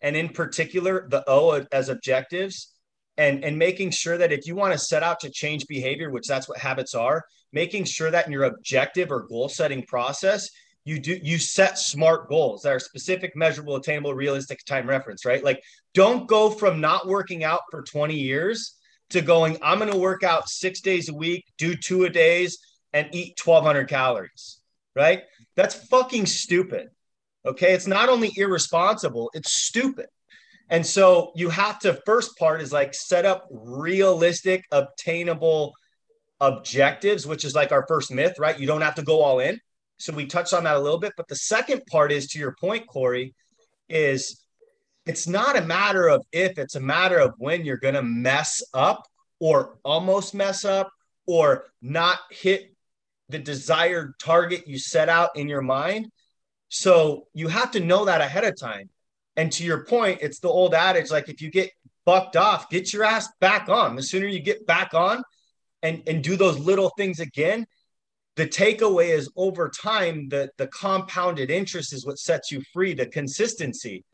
and 0.00 0.16
in 0.16 0.30
particular 0.30 1.08
the 1.08 1.22
O 1.28 1.64
as 1.70 1.88
objectives. 1.88 2.74
And, 3.16 3.44
and 3.44 3.58
making 3.58 3.90
sure 3.90 4.16
that 4.16 4.30
if 4.30 4.46
you 4.46 4.54
want 4.54 4.74
to 4.74 4.78
set 4.78 5.02
out 5.02 5.18
to 5.20 5.28
change 5.30 5.66
behavior, 5.66 6.08
which 6.08 6.28
that's 6.28 6.48
what 6.48 6.56
habits 6.56 6.94
are, 6.94 7.24
making 7.52 7.84
sure 7.84 8.12
that 8.12 8.26
in 8.26 8.32
your 8.32 8.44
objective 8.44 9.10
or 9.10 9.26
goal 9.26 9.48
setting 9.48 9.82
process, 9.82 10.48
you 10.84 10.98
do 10.98 11.18
you 11.22 11.38
set 11.38 11.78
smart 11.78 12.28
goals 12.28 12.62
that 12.62 12.72
are 12.72 12.78
specific 12.78 13.34
measurable 13.36 13.76
attainable 13.76 14.14
realistic 14.14 14.64
time 14.64 14.88
reference 14.88 15.24
right 15.24 15.44
like 15.44 15.62
don't 15.94 16.28
go 16.28 16.50
from 16.50 16.80
not 16.80 17.06
working 17.06 17.44
out 17.44 17.60
for 17.70 17.82
20 17.82 18.14
years 18.14 18.76
to 19.10 19.20
going 19.20 19.58
i'm 19.62 19.78
going 19.78 19.90
to 19.90 19.98
work 19.98 20.22
out 20.22 20.48
six 20.48 20.80
days 20.80 21.08
a 21.08 21.14
week 21.14 21.44
do 21.58 21.74
two 21.74 22.04
a 22.04 22.10
days 22.10 22.58
and 22.92 23.08
eat 23.12 23.38
1200 23.42 23.88
calories 23.88 24.60
right 24.94 25.22
that's 25.56 25.74
fucking 25.74 26.26
stupid 26.26 26.88
okay 27.44 27.74
it's 27.74 27.86
not 27.86 28.08
only 28.08 28.32
irresponsible 28.36 29.30
it's 29.34 29.52
stupid 29.52 30.06
And 30.70 30.84
so 30.84 31.32
you 31.34 31.48
have 31.48 31.78
to 31.80 31.94
first 32.04 32.36
part 32.38 32.60
is 32.60 32.72
like 32.72 32.94
set 32.94 33.24
up 33.24 33.46
realistic, 33.50 34.64
obtainable 34.70 35.72
objectives, 36.40 37.26
which 37.26 37.44
is 37.44 37.54
like 37.54 37.72
our 37.72 37.86
first 37.88 38.12
myth, 38.12 38.38
right? 38.38 38.58
You 38.58 38.66
don't 38.66 38.82
have 38.82 38.94
to 38.96 39.02
go 39.02 39.22
all 39.22 39.40
in. 39.40 39.60
So 39.98 40.12
we 40.12 40.26
touched 40.26 40.54
on 40.54 40.64
that 40.64 40.76
a 40.76 40.80
little 40.80 40.98
bit. 40.98 41.12
But 41.16 41.28
the 41.28 41.36
second 41.36 41.82
part 41.90 42.12
is 42.12 42.28
to 42.28 42.38
your 42.38 42.54
point, 42.60 42.86
Corey, 42.86 43.34
is 43.88 44.42
it's 45.06 45.26
not 45.26 45.56
a 45.56 45.62
matter 45.62 46.08
of 46.08 46.24
if, 46.32 46.58
it's 46.58 46.74
a 46.74 46.80
matter 46.80 47.18
of 47.18 47.34
when 47.38 47.64
you're 47.64 47.78
going 47.78 47.94
to 47.94 48.02
mess 48.02 48.62
up 48.74 49.06
or 49.40 49.78
almost 49.84 50.34
mess 50.34 50.64
up 50.64 50.90
or 51.26 51.66
not 51.82 52.18
hit 52.30 52.74
the 53.28 53.38
desired 53.38 54.14
target 54.22 54.66
you 54.66 54.78
set 54.78 55.08
out 55.08 55.30
in 55.36 55.48
your 55.48 55.62
mind. 55.62 56.10
So 56.68 57.26
you 57.34 57.48
have 57.48 57.70
to 57.72 57.80
know 57.80 58.04
that 58.04 58.20
ahead 58.20 58.44
of 58.44 58.58
time. 58.58 58.90
And 59.36 59.52
to 59.52 59.64
your 59.64 59.84
point, 59.84 60.18
it's 60.20 60.40
the 60.40 60.48
old 60.48 60.74
adage 60.74 61.10
like 61.10 61.28
if 61.28 61.40
you 61.40 61.50
get 61.50 61.70
bucked 62.04 62.36
off, 62.36 62.70
get 62.70 62.92
your 62.92 63.04
ass 63.04 63.28
back 63.40 63.68
on. 63.68 63.96
The 63.96 64.02
sooner 64.02 64.26
you 64.26 64.40
get 64.40 64.66
back 64.66 64.94
on 64.94 65.22
and, 65.82 66.02
and 66.06 66.24
do 66.24 66.36
those 66.36 66.58
little 66.58 66.90
things 66.96 67.20
again, 67.20 67.66
the 68.38 68.46
takeaway 68.46 69.08
is 69.08 69.28
over 69.34 69.68
time, 69.68 70.28
the, 70.28 70.48
the 70.58 70.68
compounded 70.68 71.50
interest 71.50 71.92
is 71.92 72.06
what 72.06 72.20
sets 72.20 72.52
you 72.52 72.62
free, 72.72 72.94
the 72.94 73.06
consistency. 73.06 74.04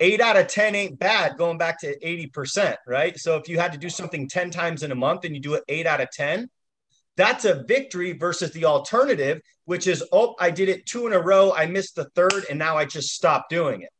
Eight 0.00 0.22
out 0.22 0.38
of 0.38 0.46
10 0.46 0.74
ain't 0.74 0.98
bad 0.98 1.36
going 1.36 1.58
back 1.58 1.78
to 1.80 1.94
80%, 1.98 2.74
right? 2.86 3.18
So 3.18 3.36
if 3.36 3.50
you 3.50 3.58
had 3.58 3.72
to 3.72 3.78
do 3.78 3.90
something 3.90 4.26
10 4.26 4.50
times 4.50 4.82
in 4.82 4.92
a 4.92 4.94
month 4.94 5.26
and 5.26 5.34
you 5.34 5.42
do 5.42 5.54
it 5.54 5.64
eight 5.68 5.86
out 5.86 6.00
of 6.00 6.10
10, 6.10 6.48
that's 7.18 7.44
a 7.44 7.62
victory 7.64 8.12
versus 8.12 8.50
the 8.52 8.64
alternative, 8.64 9.42
which 9.66 9.86
is, 9.86 10.02
oh, 10.10 10.36
I 10.40 10.50
did 10.50 10.70
it 10.70 10.86
two 10.86 11.06
in 11.06 11.12
a 11.12 11.20
row. 11.20 11.52
I 11.52 11.66
missed 11.66 11.96
the 11.96 12.08
third, 12.14 12.46
and 12.48 12.58
now 12.58 12.78
I 12.78 12.86
just 12.86 13.10
stopped 13.10 13.50
doing 13.50 13.82
it. 13.82 13.90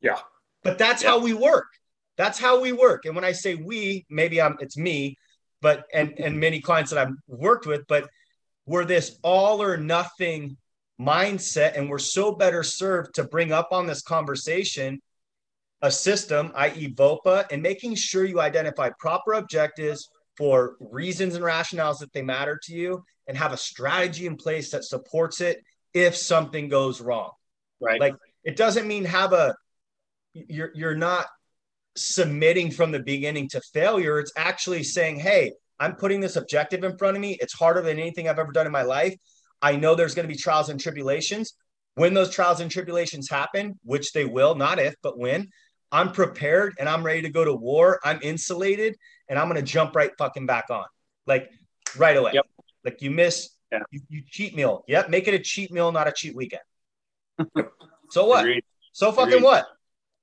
Yeah. 0.00 0.18
But 0.62 0.78
that's 0.78 1.02
yeah. 1.02 1.10
how 1.10 1.20
we 1.20 1.34
work. 1.34 1.66
That's 2.16 2.38
how 2.38 2.62
we 2.62 2.72
work. 2.72 3.04
And 3.04 3.14
when 3.14 3.24
I 3.24 3.32
say 3.32 3.54
we, 3.54 4.06
maybe 4.08 4.40
I'm 4.40 4.56
it's 4.60 4.78
me, 4.78 5.18
but 5.60 5.84
and 5.92 6.18
and 6.18 6.40
many 6.40 6.62
clients 6.62 6.90
that 6.90 7.06
I've 7.06 7.14
worked 7.28 7.66
with, 7.66 7.82
but 7.86 8.08
we're 8.66 8.84
this 8.84 9.18
all 9.22 9.62
or 9.62 9.76
nothing 9.76 10.56
mindset, 11.00 11.76
and 11.76 11.88
we're 11.88 11.98
so 11.98 12.32
better 12.32 12.62
served 12.62 13.14
to 13.14 13.24
bring 13.24 13.52
up 13.52 13.68
on 13.72 13.86
this 13.86 14.02
conversation 14.02 15.00
a 15.82 15.90
system, 15.90 16.50
i.e., 16.54 16.94
VOPA, 16.94 17.44
and 17.50 17.62
making 17.62 17.94
sure 17.94 18.24
you 18.24 18.40
identify 18.40 18.90
proper 18.98 19.34
objectives, 19.34 20.08
for 20.36 20.76
reasons 20.80 21.34
and 21.34 21.44
rationales 21.44 21.98
that 21.98 22.12
they 22.12 22.22
matter 22.22 22.58
to 22.64 22.74
you 22.74 23.04
and 23.26 23.36
have 23.36 23.52
a 23.52 23.56
strategy 23.56 24.26
in 24.26 24.36
place 24.36 24.70
that 24.70 24.84
supports 24.84 25.40
it 25.40 25.62
if 25.92 26.16
something 26.16 26.68
goes 26.68 27.00
wrong. 27.00 27.30
Right. 27.80 28.00
Like 28.00 28.14
it 28.42 28.56
doesn't 28.56 28.86
mean 28.86 29.04
have 29.04 29.32
a 29.32 29.54
you're 30.32 30.72
you're 30.74 30.96
not 30.96 31.26
submitting 31.96 32.70
from 32.70 32.90
the 32.90 32.98
beginning 32.98 33.48
to 33.50 33.60
failure. 33.72 34.18
It's 34.18 34.32
actually 34.36 34.82
saying, 34.82 35.20
"Hey, 35.20 35.52
I'm 35.84 35.96
putting 35.96 36.20
this 36.20 36.36
objective 36.36 36.82
in 36.82 36.96
front 36.96 37.14
of 37.14 37.20
me. 37.20 37.36
It's 37.42 37.52
harder 37.52 37.82
than 37.82 37.98
anything 37.98 38.26
I've 38.26 38.38
ever 38.38 38.52
done 38.52 38.64
in 38.64 38.72
my 38.72 38.84
life. 38.84 39.14
I 39.60 39.76
know 39.76 39.94
there's 39.94 40.14
going 40.14 40.26
to 40.26 40.32
be 40.32 40.38
trials 40.38 40.70
and 40.70 40.80
tribulations. 40.80 41.54
When 41.94 42.14
those 42.14 42.30
trials 42.30 42.60
and 42.60 42.70
tribulations 42.70 43.28
happen, 43.28 43.78
which 43.84 44.12
they 44.12 44.24
will, 44.24 44.54
not 44.54 44.78
if, 44.78 44.94
but 45.02 45.18
when, 45.18 45.50
I'm 45.92 46.10
prepared 46.12 46.74
and 46.78 46.88
I'm 46.88 47.04
ready 47.04 47.20
to 47.22 47.28
go 47.28 47.44
to 47.44 47.52
war. 47.52 48.00
I'm 48.02 48.18
insulated 48.22 48.96
and 49.28 49.38
I'm 49.38 49.46
going 49.46 49.60
to 49.60 49.72
jump 49.72 49.94
right 49.94 50.10
fucking 50.16 50.46
back 50.46 50.70
on, 50.70 50.86
like 51.26 51.50
right 51.98 52.16
away. 52.16 52.32
Yep. 52.32 52.46
Like 52.82 53.02
you 53.02 53.10
miss, 53.10 53.50
yeah. 53.70 53.80
you, 53.90 54.00
you, 54.08 54.22
cheat 54.26 54.56
meal. 54.56 54.84
Yep. 54.88 55.10
Make 55.10 55.28
it 55.28 55.34
a 55.34 55.38
cheat 55.38 55.70
meal, 55.70 55.92
not 55.92 56.08
a 56.08 56.12
cheat 56.12 56.34
weekend. 56.34 56.62
so 58.10 58.24
what? 58.24 58.40
Agreed. 58.40 58.64
So 58.92 59.12
fucking 59.12 59.34
Agreed. 59.34 59.44
what? 59.44 59.66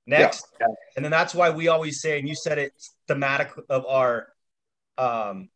Next. 0.08 0.44
Yeah. 0.60 0.66
And 0.96 1.04
then 1.04 1.12
that's 1.12 1.36
why 1.36 1.50
we 1.50 1.68
always 1.68 2.00
say, 2.00 2.18
and 2.18 2.28
you 2.28 2.34
said 2.34 2.58
it 2.58 2.72
thematic 3.06 3.52
of 3.70 3.86
our 3.86 4.31
um, 4.98 5.48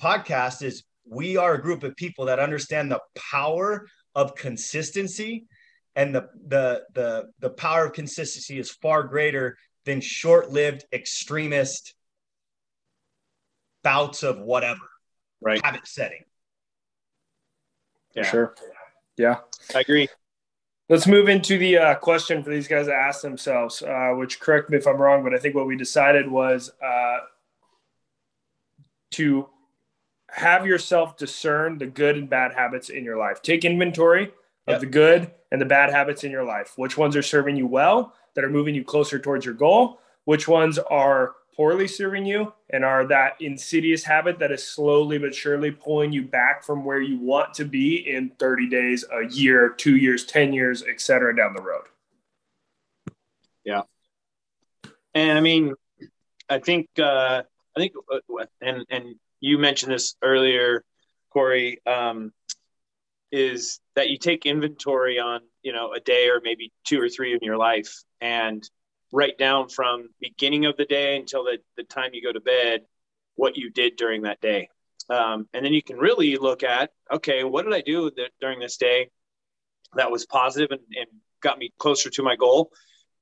podcast 0.00 0.62
is 0.62 0.84
we 1.04 1.36
are 1.36 1.54
a 1.54 1.62
group 1.62 1.82
of 1.82 1.96
people 1.96 2.26
that 2.26 2.38
understand 2.38 2.90
the 2.90 3.00
power 3.30 3.86
of 4.14 4.34
consistency 4.34 5.46
and 5.96 6.14
the 6.14 6.28
the 6.46 6.82
the 6.94 7.30
the 7.40 7.50
power 7.50 7.86
of 7.86 7.92
consistency 7.92 8.58
is 8.58 8.70
far 8.70 9.02
greater 9.02 9.56
than 9.84 10.00
short-lived 10.00 10.84
extremist 10.92 11.94
bouts 13.82 14.22
of 14.22 14.38
whatever 14.38 14.80
right. 15.40 15.64
habit 15.64 15.86
setting. 15.86 16.22
Yeah. 18.14 18.22
Sure. 18.24 18.54
Yeah. 19.16 19.36
I 19.74 19.80
agree. 19.80 20.08
Let's 20.88 21.06
move 21.06 21.28
into 21.28 21.58
the 21.58 21.78
uh, 21.78 21.94
question 21.96 22.42
for 22.42 22.50
these 22.50 22.66
guys 22.66 22.86
to 22.86 22.94
ask 22.94 23.22
themselves 23.22 23.82
uh, 23.82 24.12
which 24.14 24.40
correct 24.40 24.70
me 24.70 24.78
if 24.78 24.86
i'm 24.86 24.96
wrong 24.96 25.22
but 25.22 25.34
i 25.34 25.38
think 25.38 25.54
what 25.54 25.66
we 25.66 25.76
decided 25.76 26.30
was 26.30 26.70
uh, 26.82 27.18
to 29.12 29.48
have 30.30 30.66
yourself 30.66 31.16
discern 31.16 31.78
the 31.78 31.86
good 31.86 32.16
and 32.16 32.28
bad 32.28 32.52
habits 32.52 32.90
in 32.90 33.04
your 33.04 33.16
life 33.16 33.40
take 33.42 33.64
inventory 33.64 34.24
of 34.66 34.74
yep. 34.74 34.80
the 34.80 34.86
good 34.86 35.30
and 35.50 35.60
the 35.60 35.66
bad 35.66 35.90
habits 35.90 36.24
in 36.24 36.30
your 36.30 36.44
life 36.44 36.74
which 36.76 36.98
ones 36.98 37.16
are 37.16 37.22
serving 37.22 37.56
you 37.56 37.66
well 37.66 38.14
that 38.34 38.44
are 38.44 38.50
moving 38.50 38.74
you 38.74 38.84
closer 38.84 39.18
towards 39.18 39.44
your 39.44 39.54
goal 39.54 40.00
which 40.24 40.46
ones 40.46 40.78
are 40.78 41.34
poorly 41.58 41.88
serving 41.88 42.24
you 42.24 42.52
and 42.70 42.84
are 42.84 43.04
that 43.04 43.34
insidious 43.40 44.04
habit 44.04 44.38
that 44.38 44.52
is 44.52 44.62
slowly 44.62 45.18
but 45.18 45.34
surely 45.34 45.72
pulling 45.72 46.12
you 46.12 46.22
back 46.22 46.62
from 46.62 46.84
where 46.84 47.00
you 47.00 47.18
want 47.18 47.52
to 47.52 47.64
be 47.64 47.96
in 48.08 48.30
30 48.38 48.68
days, 48.68 49.04
a 49.12 49.26
year, 49.26 49.70
two 49.70 49.96
years, 49.96 50.24
10 50.24 50.52
years, 50.52 50.84
et 50.88 51.00
cetera, 51.00 51.34
down 51.34 51.54
the 51.54 51.62
road. 51.62 51.82
Yeah. 53.64 53.82
And 55.14 55.36
I 55.36 55.40
mean, 55.40 55.74
I 56.48 56.60
think, 56.60 56.88
uh, 56.96 57.42
I 57.78 57.82
think, 57.82 57.94
uh, 58.12 58.44
and, 58.60 58.84
and 58.90 59.14
you 59.40 59.56
mentioned 59.58 59.92
this 59.92 60.16
earlier, 60.20 60.84
Corey, 61.32 61.80
um, 61.86 62.32
is 63.30 63.78
that 63.94 64.08
you 64.08 64.18
take 64.18 64.46
inventory 64.46 65.20
on, 65.20 65.42
you 65.62 65.72
know, 65.72 65.92
a 65.92 66.00
day 66.00 66.28
or 66.28 66.40
maybe 66.42 66.72
two 66.84 67.00
or 67.00 67.08
three 67.08 67.34
in 67.34 67.38
your 67.42 67.56
life 67.56 68.02
and 68.20 68.68
write 69.12 69.38
down 69.38 69.68
from 69.68 70.08
beginning 70.20 70.66
of 70.66 70.76
the 70.76 70.86
day 70.86 71.16
until 71.16 71.44
the, 71.44 71.58
the 71.76 71.84
time 71.84 72.10
you 72.14 72.22
go 72.22 72.32
to 72.32 72.40
bed 72.40 72.80
what 73.36 73.56
you 73.56 73.70
did 73.70 73.96
during 73.96 74.22
that 74.22 74.40
day. 74.40 74.68
Um, 75.08 75.48
and 75.54 75.64
then 75.64 75.72
you 75.72 75.82
can 75.82 75.96
really 75.96 76.36
look 76.36 76.62
at 76.62 76.90
okay 77.10 77.42
what 77.42 77.64
did 77.64 77.72
i 77.72 77.80
do 77.80 78.10
during 78.42 78.58
this 78.60 78.76
day 78.76 79.08
that 79.94 80.10
was 80.10 80.26
positive 80.26 80.70
and, 80.70 80.82
and 80.94 81.06
got 81.42 81.58
me 81.58 81.72
closer 81.78 82.10
to 82.10 82.22
my 82.22 82.36
goal? 82.36 82.70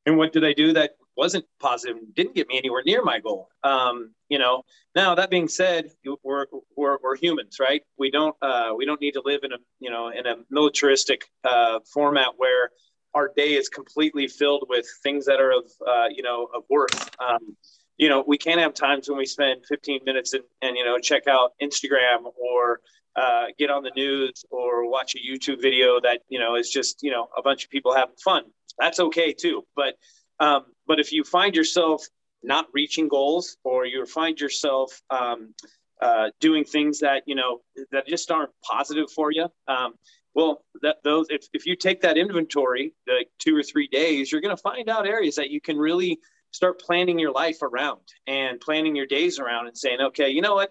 And 0.05 0.17
what 0.17 0.33
did 0.33 0.45
i 0.45 0.53
do 0.53 0.73
that 0.73 0.93
wasn't 1.17 1.45
positive 1.61 1.97
and 1.97 2.15
didn't 2.15 2.35
get 2.35 2.49
me 2.49 2.59
anywhere 2.59 2.83
near 2.85 3.03
my 3.03 3.19
goal 3.21 3.49
um, 3.65 4.13
you 4.29 4.39
know 4.39 4.63
now 4.95 5.15
that 5.15 5.31
being 5.31 5.49
said 5.49 5.91
we're, 6.23 6.47
we're, 6.77 6.99
we're 7.03 7.17
humans 7.17 7.57
right 7.61 7.83
we 7.99 8.11
don't 8.11 8.37
uh, 8.43 8.73
we 8.77 8.85
don't 8.85 9.01
need 9.01 9.13
to 9.13 9.23
live 9.25 9.41
in 9.43 9.53
a 9.53 9.59
you 9.81 9.91
know 9.91 10.09
in 10.09 10.27
a 10.27 10.37
militaristic 10.51 11.25
uh, 11.45 11.79
format 11.93 12.29
where 12.37 12.71
our 13.17 13.33
day 13.35 13.55
is 13.55 13.71
completely 13.71 14.29
filled 14.29 14.67
with 14.69 14.87
things 15.03 15.25
that 15.25 15.41
are 15.41 15.51
of 15.51 15.65
uh, 15.89 16.07
you 16.15 16.23
know 16.23 16.49
of 16.55 16.63
worth. 16.69 17.11
Um, 17.19 17.57
you 17.97 18.11
know, 18.11 18.23
we 18.27 18.37
can't 18.37 18.61
have 18.61 18.75
times 18.75 19.09
when 19.09 19.17
we 19.17 19.25
spend 19.25 19.65
15 19.67 20.01
minutes 20.05 20.35
and, 20.35 20.45
and 20.61 20.77
you 20.77 20.85
know 20.85 20.99
check 20.99 21.27
out 21.27 21.53
Instagram 21.61 22.31
or 22.37 22.81
uh, 23.17 23.47
get 23.59 23.71
on 23.71 23.83
the 23.83 23.93
news 23.97 24.45
or 24.51 24.89
watch 24.89 25.15
a 25.15 25.19
YouTube 25.19 25.63
video 25.63 25.99
that 26.03 26.21
you 26.29 26.39
know 26.39 26.57
is 26.57 26.71
just 26.71 27.03
you 27.03 27.11
know 27.11 27.29
a 27.37 27.43
bunch 27.43 27.65
of 27.65 27.71
people 27.71 27.95
having 27.95 28.17
fun. 28.23 28.45
That's 28.79 29.01
okay 29.01 29.33
too. 29.33 29.65
But 29.75 29.95
um, 30.41 30.65
but 30.87 31.01
if 31.01 31.13
you 31.13 31.25
find 31.25 31.55
yourself 31.55 32.07
not 32.43 32.67
reaching 32.73 33.09
goals 33.09 33.57
or 33.65 33.87
you 33.87 34.05
find 34.07 34.41
yourself 34.41 35.03
um, 35.11 35.55
uh, 36.01 36.29
doing 36.41 36.65
things 36.65 37.01
that 37.01 37.23
you 37.27 37.35
know 37.35 37.61
that 37.93 38.07
just 38.07 38.31
aren't 38.31 38.51
positive 38.63 39.11
for 39.11 39.33
you, 39.33 39.49
um, 39.69 39.95
well, 40.35 40.63
that 40.83 40.97
those 41.03 41.27
if, 41.31 41.47
if 41.55 41.65
you 41.65 41.77
take 41.77 42.03
that 42.03 42.19
inventory, 42.19 42.93
like 43.09 43.31
two 43.39 43.57
or 43.57 43.63
three 43.63 43.89
days, 43.89 44.31
you're 44.31 44.43
going 44.43 44.55
to 44.55 44.63
find 44.63 44.89
out 44.89 45.07
areas 45.07 45.37
that 45.37 45.49
you 45.49 45.63
can 45.63 45.79
really 45.79 46.21
start 46.51 46.79
planning 46.79 47.19
your 47.19 47.33
life 47.33 47.63
around 47.63 48.03
and 48.27 48.61
planning 48.61 48.95
your 48.95 49.07
days 49.07 49.39
around 49.39 49.67
and 49.67 49.77
saying, 49.77 50.01
okay, 50.01 50.29
you 50.29 50.43
know 50.43 50.55
what? 50.55 50.71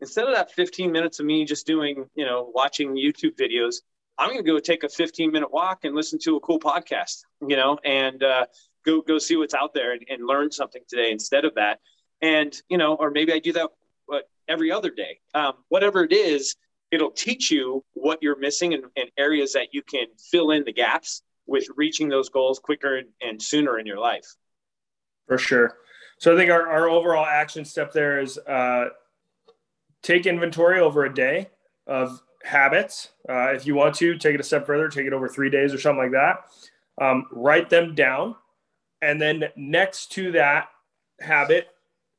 Instead 0.00 0.26
of 0.26 0.34
that 0.34 0.52
15 0.52 0.92
minutes 0.92 1.18
of 1.18 1.24
me 1.24 1.46
just 1.46 1.66
doing, 1.66 2.04
you 2.14 2.26
know, 2.26 2.50
watching 2.54 2.94
YouTube 2.94 3.36
videos, 3.36 3.76
I'm 4.18 4.28
going 4.28 4.44
to 4.44 4.50
go 4.50 4.58
take 4.58 4.84
a 4.84 4.88
15 4.88 5.32
minute 5.32 5.50
walk 5.50 5.84
and 5.84 5.94
listen 5.94 6.18
to 6.24 6.36
a 6.36 6.40
cool 6.40 6.60
podcast, 6.60 7.22
you 7.46 7.56
know, 7.56 7.78
and 7.84 8.22
uh, 8.22 8.46
go 8.86 9.02
go 9.02 9.18
see 9.18 9.36
what's 9.36 9.54
out 9.54 9.74
there 9.74 9.92
and, 9.92 10.04
and 10.08 10.26
learn 10.26 10.50
something 10.50 10.82
today 10.88 11.10
instead 11.10 11.44
of 11.44 11.54
that. 11.56 11.80
And 12.22 12.54
you 12.68 12.78
know, 12.78 12.94
or 12.94 13.10
maybe 13.10 13.32
I 13.32 13.38
do 13.38 13.52
that 13.52 13.70
every 14.48 14.70
other 14.70 14.90
day. 14.90 15.20
Um, 15.34 15.54
whatever 15.68 16.04
it 16.04 16.12
is, 16.12 16.56
it'll 16.90 17.10
teach 17.10 17.50
you 17.50 17.84
what 17.94 18.18
you're 18.22 18.38
missing 18.38 18.74
and, 18.74 18.84
and, 18.96 19.10
areas 19.18 19.52
that 19.54 19.68
you 19.72 19.82
can 19.82 20.06
fill 20.30 20.50
in 20.50 20.64
the 20.64 20.72
gaps 20.72 21.22
with 21.46 21.66
reaching 21.76 22.08
those 22.08 22.28
goals 22.28 22.58
quicker 22.58 22.96
and, 22.96 23.08
and 23.20 23.42
sooner 23.42 23.78
in 23.78 23.86
your 23.86 23.98
life. 23.98 24.26
For 25.26 25.38
sure. 25.38 25.76
So 26.18 26.34
I 26.34 26.36
think 26.36 26.50
our, 26.50 26.68
our 26.68 26.88
overall 26.88 27.26
action 27.26 27.64
step 27.64 27.92
there 27.92 28.20
is 28.20 28.38
uh, 28.38 28.86
take 30.02 30.26
inventory 30.26 30.80
over 30.80 31.04
a 31.04 31.12
day 31.12 31.50
of 31.86 32.22
habits. 32.42 33.10
Uh, 33.28 33.52
if 33.52 33.66
you 33.66 33.74
want 33.74 33.94
to 33.96 34.16
take 34.16 34.34
it 34.34 34.40
a 34.40 34.44
step 34.44 34.66
further, 34.66 34.88
take 34.88 35.06
it 35.06 35.12
over 35.12 35.28
three 35.28 35.50
days 35.50 35.74
or 35.74 35.78
something 35.78 36.02
like 36.02 36.12
that. 36.12 37.04
Um, 37.04 37.26
write 37.32 37.68
them 37.68 37.94
down 37.94 38.36
and 39.06 39.22
then 39.22 39.44
next 39.54 40.10
to 40.12 40.32
that 40.32 40.68
habit, 41.20 41.68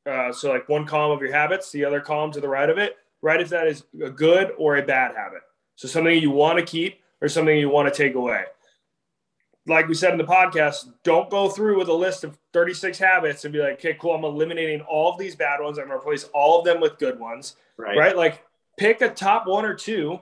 uh, 0.06 0.32
so 0.32 0.50
like 0.50 0.70
one 0.70 0.86
column 0.86 1.14
of 1.14 1.20
your 1.20 1.32
habits, 1.32 1.70
the 1.70 1.84
other 1.84 2.00
column 2.00 2.32
to 2.32 2.40
the 2.40 2.48
right 2.48 2.70
of 2.70 2.78
it, 2.78 2.96
right 3.20 3.42
if 3.42 3.50
that 3.50 3.66
is 3.66 3.84
a 4.02 4.08
good 4.08 4.52
or 4.56 4.78
a 4.78 4.82
bad 4.82 5.14
habit. 5.14 5.42
So 5.76 5.86
something 5.86 6.18
you 6.18 6.30
want 6.30 6.58
to 6.58 6.64
keep 6.64 7.00
or 7.20 7.28
something 7.28 7.58
you 7.58 7.68
want 7.68 7.92
to 7.92 7.94
take 7.94 8.14
away. 8.14 8.44
Like 9.66 9.86
we 9.86 9.92
said 9.92 10.12
in 10.12 10.18
the 10.18 10.24
podcast, 10.24 10.90
don't 11.04 11.28
go 11.28 11.50
through 11.50 11.78
with 11.78 11.88
a 11.88 11.94
list 11.94 12.24
of 12.24 12.38
36 12.54 12.96
habits 12.96 13.44
and 13.44 13.52
be 13.52 13.58
like, 13.58 13.74
okay, 13.74 13.94
cool, 14.00 14.14
I'm 14.14 14.24
eliminating 14.24 14.80
all 14.80 15.12
of 15.12 15.18
these 15.18 15.36
bad 15.36 15.60
ones. 15.60 15.78
I'm 15.78 15.88
going 15.88 16.00
to 16.00 16.02
replace 16.02 16.24
all 16.32 16.58
of 16.58 16.64
them 16.64 16.80
with 16.80 16.98
good 16.98 17.20
ones. 17.20 17.56
Right. 17.76 17.98
Right. 17.98 18.16
Like 18.16 18.46
pick 18.78 19.02
a 19.02 19.10
top 19.10 19.46
one 19.46 19.66
or 19.66 19.74
two, 19.74 20.20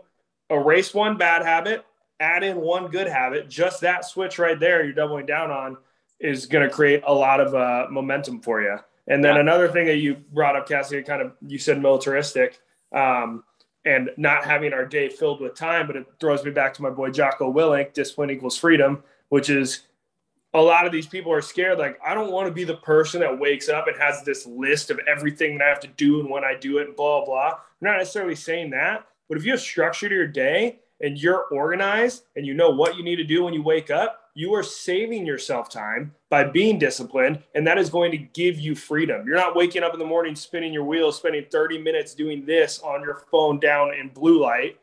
erase 0.50 0.92
one 0.92 1.16
bad 1.16 1.42
habit, 1.42 1.85
add 2.18 2.42
in 2.42 2.57
one 2.57 2.88
good 2.88 3.07
habit. 3.07 3.48
Just 3.48 3.83
that 3.83 4.05
switch 4.05 4.40
right 4.40 4.59
there, 4.59 4.85
you're 4.85 4.92
doubling 4.92 5.26
down 5.26 5.52
on, 5.52 5.76
is 6.20 6.46
going 6.46 6.66
to 6.68 6.74
create 6.74 7.02
a 7.07 7.12
lot 7.12 7.40
of 7.40 7.55
uh, 7.55 7.87
momentum 7.90 8.40
for 8.40 8.62
you. 8.62 8.79
And 9.09 9.24
then 9.24 9.35
yeah. 9.35 9.40
another 9.40 9.68
thing 9.68 9.87
that 9.87 9.96
you 9.96 10.16
brought 10.33 10.57
up, 10.57 10.68
Cassie, 10.68 11.02
kind 11.02 11.22
of 11.22 11.33
you 11.46 11.59
said 11.59 11.81
militaristic 11.81 12.59
um, 12.92 13.44
and 13.85 14.11
not 14.16 14.44
having 14.44 14.72
our 14.72 14.85
day 14.85 15.09
filled 15.09 15.40
with 15.40 15.55
time, 15.55 15.87
but 15.87 15.96
it 15.96 16.07
throws 16.18 16.44
me 16.44 16.50
back 16.50 16.74
to 16.74 16.83
my 16.83 16.90
boy 16.90 17.11
Jocko 17.11 17.52
Willink, 17.52 17.92
discipline 17.92 18.31
equals 18.31 18.59
freedom, 18.59 19.02
which 19.29 19.48
is 19.48 19.83
a 20.55 20.61
lot 20.61 20.87
of 20.87 20.92
these 20.92 21.07
people 21.07 21.33
are 21.33 21.42
scared. 21.42 21.79
Like, 21.79 21.98
I 22.05 22.14
don't 22.14 22.33
want 22.33 22.48
to 22.48 22.52
be 22.52 22.64
the 22.64 22.76
person 22.76 23.20
that 23.20 23.38
wakes 23.38 23.68
up 23.68 23.87
and 23.87 23.96
has 23.98 24.22
this 24.22 24.46
list 24.46 24.90
of 24.90 24.98
everything 25.07 25.59
that 25.59 25.64
I 25.64 25.68
have 25.68 25.81
to 25.81 25.88
do 25.88 26.20
and 26.20 26.31
when 26.31 26.44
I 26.44 26.55
do 26.59 26.79
it, 26.79 26.88
and 26.88 26.96
blah, 26.96 27.24
blah. 27.24 27.50
I'm 27.50 27.59
not 27.81 27.98
necessarily 27.98 28.35
saying 28.35 28.70
that, 28.70 29.07
but 29.29 29.37
if 29.37 29.44
you 29.44 29.52
have 29.52 29.61
structure 29.61 30.09
to 30.09 30.14
your 30.14 30.26
day 30.26 30.81
and 31.00 31.18
you're 31.18 31.44
organized 31.52 32.24
and 32.37 32.46
you 32.46 32.55
know 32.55 32.70
what 32.70 32.96
you 32.96 33.05
need 33.05 33.16
to 33.16 33.24
do 33.24 33.44
when 33.44 33.55
you 33.55 33.62
wake 33.62 33.90
up, 33.90 34.25
you 34.37 34.55
are 34.55 34.62
saving 34.62 35.25
yourself 35.25 35.70
time 35.70 36.14
by 36.29 36.44
being 36.44 36.79
disciplined, 36.79 37.42
and 37.55 37.66
that 37.66 37.79
is 37.79 37.88
going 37.88 38.11
to 38.11 38.18
give 38.18 38.61
you 38.61 38.75
freedom. 38.75 39.27
You're 39.27 39.38
not 39.38 39.57
waking 39.57 39.83
up 39.83 39.94
in 39.94 39.99
the 39.99 40.05
morning, 40.05 40.37
spinning 40.37 40.75
your 40.75 40.85
wheels, 40.85 41.16
spending 41.16 41.46
30 41.51 41.79
minutes 41.79 42.14
doing 42.14 42.44
this 42.44 42.79
on 42.81 43.01
your 43.01 43.25
phone 43.31 43.59
down 43.59 43.94
in 43.94 44.11
blue 44.11 44.42
light. 44.42 44.79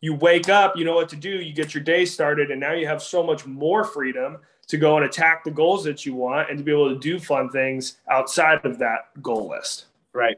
You 0.00 0.14
wake 0.14 0.48
up, 0.48 0.76
you 0.76 0.84
know 0.84 0.94
what 0.94 1.08
to 1.08 1.16
do, 1.16 1.28
you 1.28 1.52
get 1.52 1.74
your 1.74 1.82
day 1.82 2.04
started, 2.04 2.52
and 2.52 2.60
now 2.60 2.72
you 2.72 2.86
have 2.86 3.02
so 3.02 3.24
much 3.24 3.44
more 3.46 3.82
freedom 3.82 4.38
to 4.68 4.76
go 4.76 4.96
and 4.96 5.04
attack 5.04 5.42
the 5.42 5.50
goals 5.50 5.82
that 5.84 6.06
you 6.06 6.14
want 6.14 6.48
and 6.48 6.58
to 6.58 6.64
be 6.64 6.70
able 6.70 6.94
to 6.94 7.00
do 7.00 7.18
fun 7.18 7.50
things 7.50 7.96
outside 8.08 8.64
of 8.64 8.78
that 8.78 9.20
goal 9.20 9.48
list. 9.48 9.86
Right. 10.12 10.36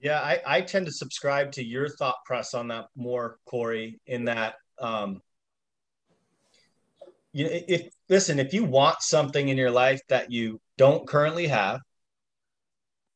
Yeah, 0.00 0.20
I, 0.20 0.40
I 0.46 0.60
tend 0.62 0.86
to 0.86 0.92
subscribe 0.92 1.52
to 1.52 1.62
your 1.62 1.90
thought 1.90 2.24
press 2.24 2.54
on 2.54 2.68
that 2.68 2.86
more, 2.96 3.38
Corey, 3.44 4.00
in 4.06 4.24
that 4.24 4.54
um, 4.78 5.20
you 7.34 7.44
know, 7.44 7.50
if 7.52 7.88
listen, 8.08 8.38
if 8.38 8.54
you 8.54 8.64
want 8.64 9.02
something 9.02 9.48
in 9.48 9.58
your 9.58 9.72
life 9.72 10.00
that 10.08 10.30
you 10.30 10.60
don't 10.78 11.06
currently 11.06 11.48
have, 11.48 11.80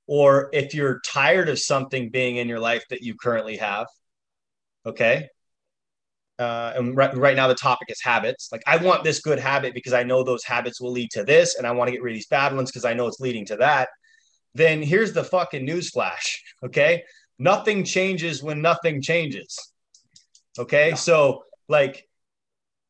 or 0.09 0.51
if 0.53 0.75
you're 0.75 1.01
tired 1.07 1.49
of 1.49 1.59
something 1.59 2.11
being 2.11 2.37
in 2.37 2.49
your 2.49 2.59
life 2.59 2.83
that 2.91 3.01
you 3.01 3.15
currently 3.15 3.57
have, 3.59 3.87
okay. 4.85 5.29
Uh, 6.37 6.73
and 6.77 6.97
right, 6.97 7.17
right 7.17 7.37
now 7.37 7.47
the 7.47 7.55
topic 7.55 7.89
is 7.91 8.01
habits. 8.03 8.49
Like 8.51 8.63
I 8.67 8.77
want 8.79 9.05
this 9.05 9.21
good 9.21 9.39
habit 9.39 9.73
because 9.73 9.93
I 9.93 10.03
know 10.03 10.25
those 10.25 10.45
habits 10.45 10.81
will 10.81 10.93
lead 10.93 11.11
to 11.13 11.23
this, 11.23 11.57
and 11.57 11.65
I 11.65 11.71
want 11.71 11.87
to 11.87 11.93
get 11.93 12.03
rid 12.03 12.13
of 12.13 12.17
these 12.17 12.27
bad 12.27 12.55
ones 12.55 12.73
because 12.73 12.85
I 12.85 12.95
know 12.95 13.07
it's 13.07 13.21
leading 13.21 13.47
to 13.47 13.57
that. 13.59 13.89
Then 14.53 14.83
here's 14.83 15.13
the 15.13 15.25
fucking 15.25 15.65
news 15.65 15.91
flash. 15.91 16.43
Okay, 16.65 17.05
nothing 17.39 17.85
changes 17.85 18.43
when 18.43 18.61
nothing 18.63 19.01
changes. 19.01 19.57
Okay, 20.59 20.97
so 20.97 21.45
like 21.69 22.08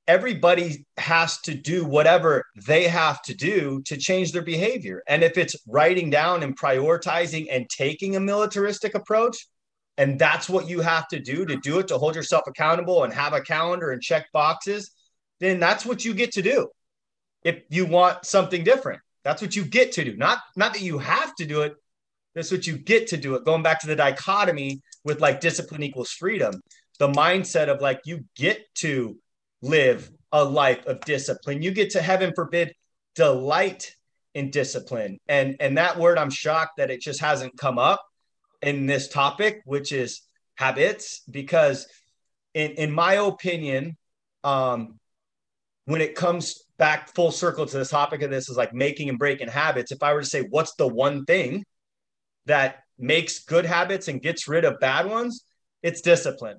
everybody 0.08 0.86
has 0.96 1.38
to 1.42 1.54
do 1.54 1.84
whatever 1.84 2.46
they 2.66 2.84
have 2.84 3.20
to 3.22 3.34
do 3.34 3.82
to 3.82 3.96
change 3.98 4.32
their 4.32 4.42
behavior. 4.42 5.02
And 5.06 5.22
if 5.22 5.36
it's 5.36 5.54
writing 5.66 6.08
down 6.08 6.42
and 6.42 6.58
prioritizing 6.58 7.46
and 7.50 7.68
taking 7.68 8.16
a 8.16 8.20
militaristic 8.20 8.94
approach, 8.94 9.46
and 9.98 10.18
that's 10.18 10.48
what 10.48 10.68
you 10.68 10.80
have 10.80 11.06
to 11.08 11.20
do 11.20 11.44
to 11.44 11.56
do 11.56 11.78
it 11.78 11.88
to 11.88 11.98
hold 11.98 12.16
yourself 12.16 12.44
accountable 12.46 13.04
and 13.04 13.12
have 13.12 13.34
a 13.34 13.42
calendar 13.42 13.90
and 13.90 14.00
check 14.00 14.32
boxes, 14.32 14.90
then 15.40 15.60
that's 15.60 15.84
what 15.84 16.04
you 16.04 16.14
get 16.14 16.32
to 16.32 16.42
do. 16.42 16.68
If 17.44 17.62
you 17.68 17.84
want 17.84 18.24
something 18.24 18.64
different, 18.64 19.00
that's 19.24 19.42
what 19.42 19.54
you 19.54 19.64
get 19.64 19.92
to 19.92 20.04
do. 20.04 20.16
Not 20.16 20.38
not 20.56 20.72
that 20.72 20.82
you 20.82 20.98
have 20.98 21.34
to 21.36 21.44
do 21.44 21.62
it. 21.62 21.74
That's 22.34 22.50
what 22.50 22.66
you 22.66 22.78
get 22.78 23.08
to 23.08 23.16
do 23.16 23.34
it. 23.34 23.44
Going 23.44 23.62
back 23.62 23.80
to 23.80 23.86
the 23.86 23.96
dichotomy 23.96 24.80
with 25.04 25.20
like 25.20 25.40
discipline 25.40 25.82
equals 25.82 26.10
freedom, 26.10 26.62
the 26.98 27.08
mindset 27.08 27.68
of 27.68 27.80
like 27.80 28.00
you 28.04 28.24
get 28.36 28.62
to 28.76 29.18
live 29.62 30.10
a 30.32 30.44
life 30.44 30.86
of 30.86 31.00
discipline. 31.00 31.62
You 31.62 31.70
get 31.70 31.90
to 31.90 32.02
heaven 32.02 32.32
forbid 32.34 32.72
delight 33.14 33.94
in 34.34 34.50
discipline. 34.50 35.18
And 35.28 35.56
and 35.60 35.78
that 35.78 35.98
word 35.98 36.18
I'm 36.18 36.30
shocked 36.30 36.76
that 36.78 36.90
it 36.90 37.00
just 37.00 37.20
hasn't 37.20 37.56
come 37.56 37.78
up 37.78 38.00
in 38.62 38.86
this 38.86 39.08
topic, 39.08 39.62
which 39.64 39.92
is 39.92 40.22
habits, 40.56 41.22
because 41.30 41.86
in, 42.54 42.72
in 42.72 42.92
my 42.92 43.14
opinion, 43.14 43.96
um, 44.44 44.98
when 45.86 46.00
it 46.00 46.14
comes 46.14 46.64
back 46.78 47.14
full 47.14 47.32
circle 47.32 47.66
to 47.66 47.78
this 47.78 47.90
topic 47.90 48.22
of 48.22 48.30
this 48.30 48.48
is 48.48 48.56
like 48.56 48.72
making 48.72 49.08
and 49.08 49.18
breaking 49.18 49.48
habits. 49.48 49.90
If 49.90 50.02
I 50.02 50.12
were 50.12 50.20
to 50.20 50.26
say 50.26 50.42
what's 50.42 50.74
the 50.76 50.86
one 50.86 51.24
thing 51.24 51.64
that 52.46 52.80
makes 52.98 53.40
good 53.40 53.66
habits 53.66 54.08
and 54.08 54.22
gets 54.22 54.48
rid 54.48 54.64
of 54.64 54.78
bad 54.80 55.06
ones, 55.06 55.44
it's 55.82 56.00
discipline. 56.00 56.58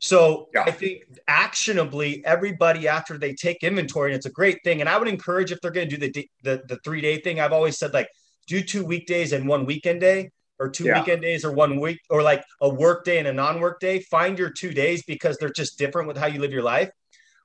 So 0.00 0.48
yeah. 0.54 0.62
I 0.62 0.70
think 0.70 1.02
actionably, 1.26 2.24
everybody 2.24 2.86
after 2.86 3.18
they 3.18 3.34
take 3.34 3.64
inventory, 3.64 4.12
and 4.12 4.16
it's 4.16 4.26
a 4.26 4.30
great 4.30 4.58
thing. 4.62 4.80
And 4.80 4.88
I 4.88 4.96
would 4.96 5.08
encourage 5.08 5.50
if 5.50 5.60
they're 5.60 5.72
going 5.72 5.88
to 5.88 5.96
do 5.96 6.10
the, 6.12 6.28
the 6.44 6.62
the 6.68 6.76
three 6.84 7.00
day 7.00 7.20
thing. 7.20 7.40
I've 7.40 7.52
always 7.52 7.78
said 7.78 7.92
like 7.92 8.08
do 8.46 8.62
two 8.62 8.84
weekdays 8.84 9.32
and 9.32 9.48
one 9.48 9.66
weekend 9.66 10.00
day, 10.00 10.30
or 10.58 10.68
two 10.68 10.84
yeah. 10.84 11.00
weekend 11.00 11.22
days 11.22 11.44
or 11.44 11.52
one 11.52 11.80
week, 11.80 12.00
or 12.10 12.22
like 12.22 12.44
a 12.60 12.68
work 12.68 13.04
day 13.04 13.18
and 13.18 13.28
a 13.28 13.32
non 13.32 13.60
work 13.60 13.80
day. 13.80 14.00
Find 14.00 14.38
your 14.38 14.50
two 14.50 14.72
days 14.72 15.02
because 15.06 15.36
they're 15.36 15.50
just 15.50 15.78
different 15.78 16.06
with 16.06 16.16
how 16.16 16.26
you 16.26 16.40
live 16.40 16.52
your 16.52 16.62
life. 16.62 16.90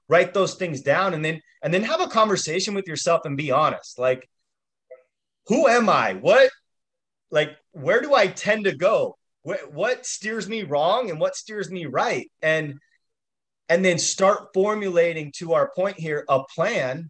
Write 0.07 0.33
those 0.33 0.55
things 0.55 0.81
down, 0.81 1.13
and 1.13 1.25
then 1.25 1.41
and 1.63 1.73
then 1.73 1.83
have 1.83 2.01
a 2.01 2.07
conversation 2.07 2.75
with 2.75 2.87
yourself 2.87 3.21
and 3.25 3.35
be 3.35 3.51
honest. 3.51 3.97
Like, 3.97 4.29
who 5.47 5.67
am 5.67 5.89
I? 5.89 6.13
What 6.13 6.51
like 7.31 7.57
where 7.71 8.01
do 8.01 8.13
I 8.13 8.27
tend 8.27 8.65
to 8.65 8.75
go? 8.75 9.17
What, 9.43 9.71
what 9.73 10.05
steers 10.05 10.49
me 10.49 10.63
wrong 10.63 11.09
and 11.09 11.19
what 11.19 11.35
steers 11.35 11.69
me 11.69 11.85
right. 11.85 12.29
And 12.41 12.79
and 13.69 13.83
then 13.83 13.97
start 13.97 14.49
formulating 14.53 15.31
to 15.37 15.53
our 15.53 15.71
point 15.73 15.97
here 15.97 16.25
a 16.27 16.43
plan 16.43 17.09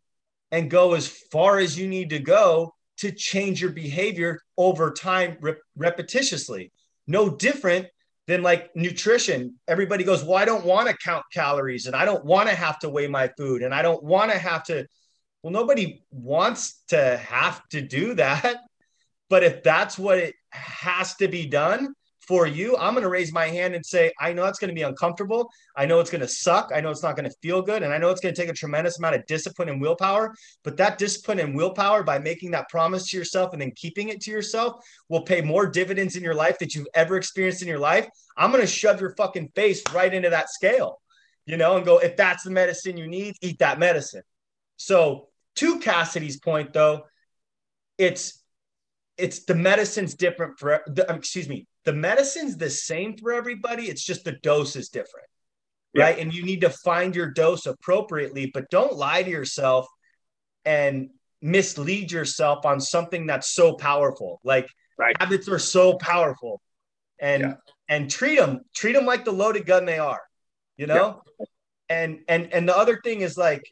and 0.52 0.70
go 0.70 0.94
as 0.94 1.08
far 1.08 1.58
as 1.58 1.78
you 1.78 1.88
need 1.88 2.12
to 2.12 2.20
go 2.20 2.74
to 2.98 3.12
change 3.12 3.60
your 3.60 3.72
behavior 3.72 4.40
over 4.56 4.92
time 4.92 5.38
rep- 5.42 5.58
repetitiously. 5.78 6.70
No 7.08 7.28
different 7.28 7.88
than 8.28 8.44
like 8.44 8.70
nutrition. 8.76 9.56
Everybody 9.68 10.04
goes 10.04 10.24
well 10.24 10.38
i 10.38 10.46
don't 10.46 10.66
want 10.66 10.88
to 10.88 10.98
count 11.04 11.26
calories 11.34 11.88
and 11.88 11.96
i 11.96 12.06
don't 12.06 12.24
want 12.24 12.50
to 12.50 12.56
have 12.56 12.80
to 12.80 12.90
weigh 12.90 13.08
my 13.08 13.30
food 13.36 13.64
and 13.64 13.74
i 13.74 13.82
don't 13.82 14.04
want 14.04 14.32
to 14.32 14.38
have 14.38 14.64
to 14.66 14.86
well 15.42 15.52
nobody 15.52 16.04
wants 16.12 16.82
to 16.88 17.18
have 17.18 17.68
to 17.70 17.82
do 17.82 18.14
that. 18.16 18.58
But 19.30 19.44
if 19.44 19.64
that's 19.64 19.98
what 19.98 20.20
it 20.20 20.36
has 20.52 21.16
to 21.16 21.28
be 21.28 21.48
done 21.48 21.96
for 22.28 22.48
you, 22.48 22.78
I'm 22.78 22.94
going 22.94 23.04
to 23.04 23.10
raise 23.10 23.34
my 23.34 23.48
hand 23.48 23.76
and 23.76 23.86
say, 23.86 24.12
I 24.20 24.32
know 24.34 24.46
it's 24.46 24.60
going 24.60 24.70
to 24.70 24.76
be 24.76 24.84
uncomfortable. 24.84 25.50
I 25.76 25.86
know 25.86 26.00
it's 26.00 26.10
going 26.10 26.22
to 26.22 26.28
suck. 26.28 26.72
I 26.74 26.80
know 26.80 26.90
it's 26.90 27.04
not 27.04 27.16
going 27.16 27.30
to 27.30 27.36
feel 27.42 27.62
good. 27.62 27.84
And 27.84 27.94
I 27.94 27.98
know 27.98 28.10
it's 28.10 28.22
going 28.22 28.34
to 28.34 28.42
take 28.42 28.50
a 28.50 28.54
tremendous 28.54 28.98
amount 28.98 29.16
of 29.16 29.26
discipline 29.26 29.70
and 29.70 29.82
willpower. 29.82 30.34
But 30.64 30.78
that 30.78 30.98
discipline 30.98 31.40
and 31.40 31.56
willpower, 31.56 32.04
by 32.04 32.20
making 32.20 32.52
that 32.52 32.70
promise 32.70 33.10
to 33.10 33.18
yourself 33.18 33.52
and 33.52 33.62
then 33.62 33.72
keeping 33.76 34.10
it 34.10 34.22
to 34.22 34.32
yourself, 34.32 34.84
will 35.10 35.24
pay 35.24 35.42
more 35.42 35.68
dividends 35.68 36.16
in 36.16 36.24
your 36.24 36.36
life 36.36 36.60
that 36.60 36.76
you've 36.76 36.88
ever 36.94 37.18
experienced 37.18 37.62
in 37.62 37.68
your 37.68 37.80
life. 37.80 38.08
I'm 38.38 38.52
going 38.52 38.62
to 38.62 38.68
shove 38.68 39.02
your 39.02 39.16
fucking 39.16 39.52
face 39.56 39.82
right 39.94 40.14
into 40.14 40.30
that 40.30 40.50
scale, 40.50 41.02
you 41.46 41.58
know, 41.58 41.76
and 41.76 41.86
go, 41.86 41.98
if 41.98 42.16
that's 42.16 42.44
the 42.44 42.52
medicine 42.52 42.98
you 42.98 43.08
need, 43.08 43.36
eat 43.42 43.60
that 43.60 43.80
medicine. 43.80 44.24
So, 44.78 45.28
to 45.58 45.80
Cassidy's 45.80 46.40
point, 46.40 46.74
though, 46.74 47.04
it's 47.98 48.43
it's 49.18 49.46
the 49.46 49.56
medicine's 49.56 50.16
different 50.16 50.58
for 50.58 50.82
the, 50.88 51.10
um, 51.10 51.18
excuse 51.18 51.48
me 51.48 51.68
the 51.86 51.94
medicine's 51.94 52.58
the 52.58 52.70
same 52.70 53.16
for 53.18 53.32
everybody 53.32 53.84
it's 53.84 54.04
just 54.04 54.24
the 54.24 54.32
dose 54.44 54.76
is 54.76 54.90
different 54.90 55.28
right 55.96 56.20
and 56.20 56.34
you 56.34 56.44
need 56.44 56.62
to 56.62 56.70
find 56.70 57.16
your 57.16 57.30
dose 57.30 57.66
appropriately 57.66 58.50
but 58.54 58.70
don't 58.70 58.96
lie 58.96 59.22
to 59.22 59.30
yourself 59.30 59.88
and 60.66 61.10
mislead 61.42 62.12
yourself 62.12 62.66
on 62.66 62.80
something 62.80 63.28
that's 63.28 63.50
so 63.50 63.74
powerful 63.74 64.40
like 64.44 64.68
right. 64.98 65.16
habits 65.20 65.48
are 65.48 65.60
so 65.60 65.98
powerful 65.98 66.62
and 67.20 67.42
yeah. 67.44 67.54
and 67.90 68.10
treat 68.10 68.38
them 68.38 68.62
treat 68.74 68.94
them 68.94 69.06
like 69.06 69.26
the 69.26 69.32
loaded 69.32 69.66
gun 69.66 69.86
they 69.86 70.00
are 70.00 70.22
you 70.78 70.88
know 70.88 71.22
yeah. 71.40 71.46
and 71.90 72.20
and 72.28 72.52
and 72.54 72.68
the 72.68 72.76
other 72.76 73.00
thing 73.04 73.22
is 73.22 73.38
like 73.38 73.64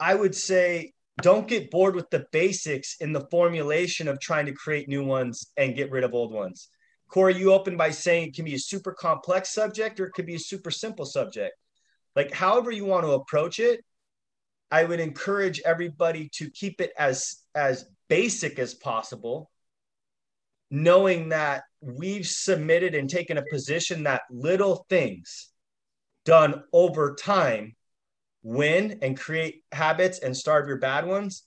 i 0.00 0.14
would 0.14 0.34
say 0.34 0.92
don't 1.20 1.48
get 1.48 1.70
bored 1.70 1.94
with 1.94 2.08
the 2.10 2.26
basics 2.32 2.96
in 3.00 3.12
the 3.12 3.26
formulation 3.30 4.08
of 4.08 4.18
trying 4.18 4.46
to 4.46 4.52
create 4.52 4.88
new 4.88 5.04
ones 5.04 5.52
and 5.56 5.76
get 5.76 5.90
rid 5.90 6.04
of 6.04 6.14
old 6.14 6.32
ones. 6.32 6.68
Corey, 7.08 7.36
you 7.36 7.52
opened 7.52 7.76
by 7.76 7.90
saying 7.90 8.28
it 8.28 8.34
can 8.34 8.46
be 8.46 8.54
a 8.54 8.58
super 8.58 8.92
complex 8.92 9.52
subject 9.52 10.00
or 10.00 10.06
it 10.06 10.12
could 10.12 10.24
be 10.24 10.36
a 10.36 10.40
super 10.40 10.70
simple 10.70 11.04
subject. 11.04 11.54
Like, 12.16 12.32
however 12.32 12.70
you 12.70 12.86
want 12.86 13.04
to 13.04 13.12
approach 13.12 13.58
it, 13.58 13.84
I 14.70 14.84
would 14.84 15.00
encourage 15.00 15.60
everybody 15.60 16.30
to 16.36 16.50
keep 16.50 16.80
it 16.80 16.92
as 16.98 17.36
as 17.54 17.84
basic 18.08 18.58
as 18.58 18.72
possible, 18.72 19.50
knowing 20.70 21.28
that 21.28 21.64
we've 21.82 22.26
submitted 22.26 22.94
and 22.94 23.10
taken 23.10 23.36
a 23.36 23.44
position 23.50 24.04
that 24.04 24.22
little 24.30 24.86
things 24.88 25.50
done 26.24 26.62
over 26.72 27.14
time 27.14 27.76
win 28.42 28.98
and 29.02 29.18
create 29.18 29.62
habits 29.72 30.18
and 30.18 30.36
starve 30.36 30.66
your 30.66 30.78
bad 30.78 31.06
ones 31.06 31.44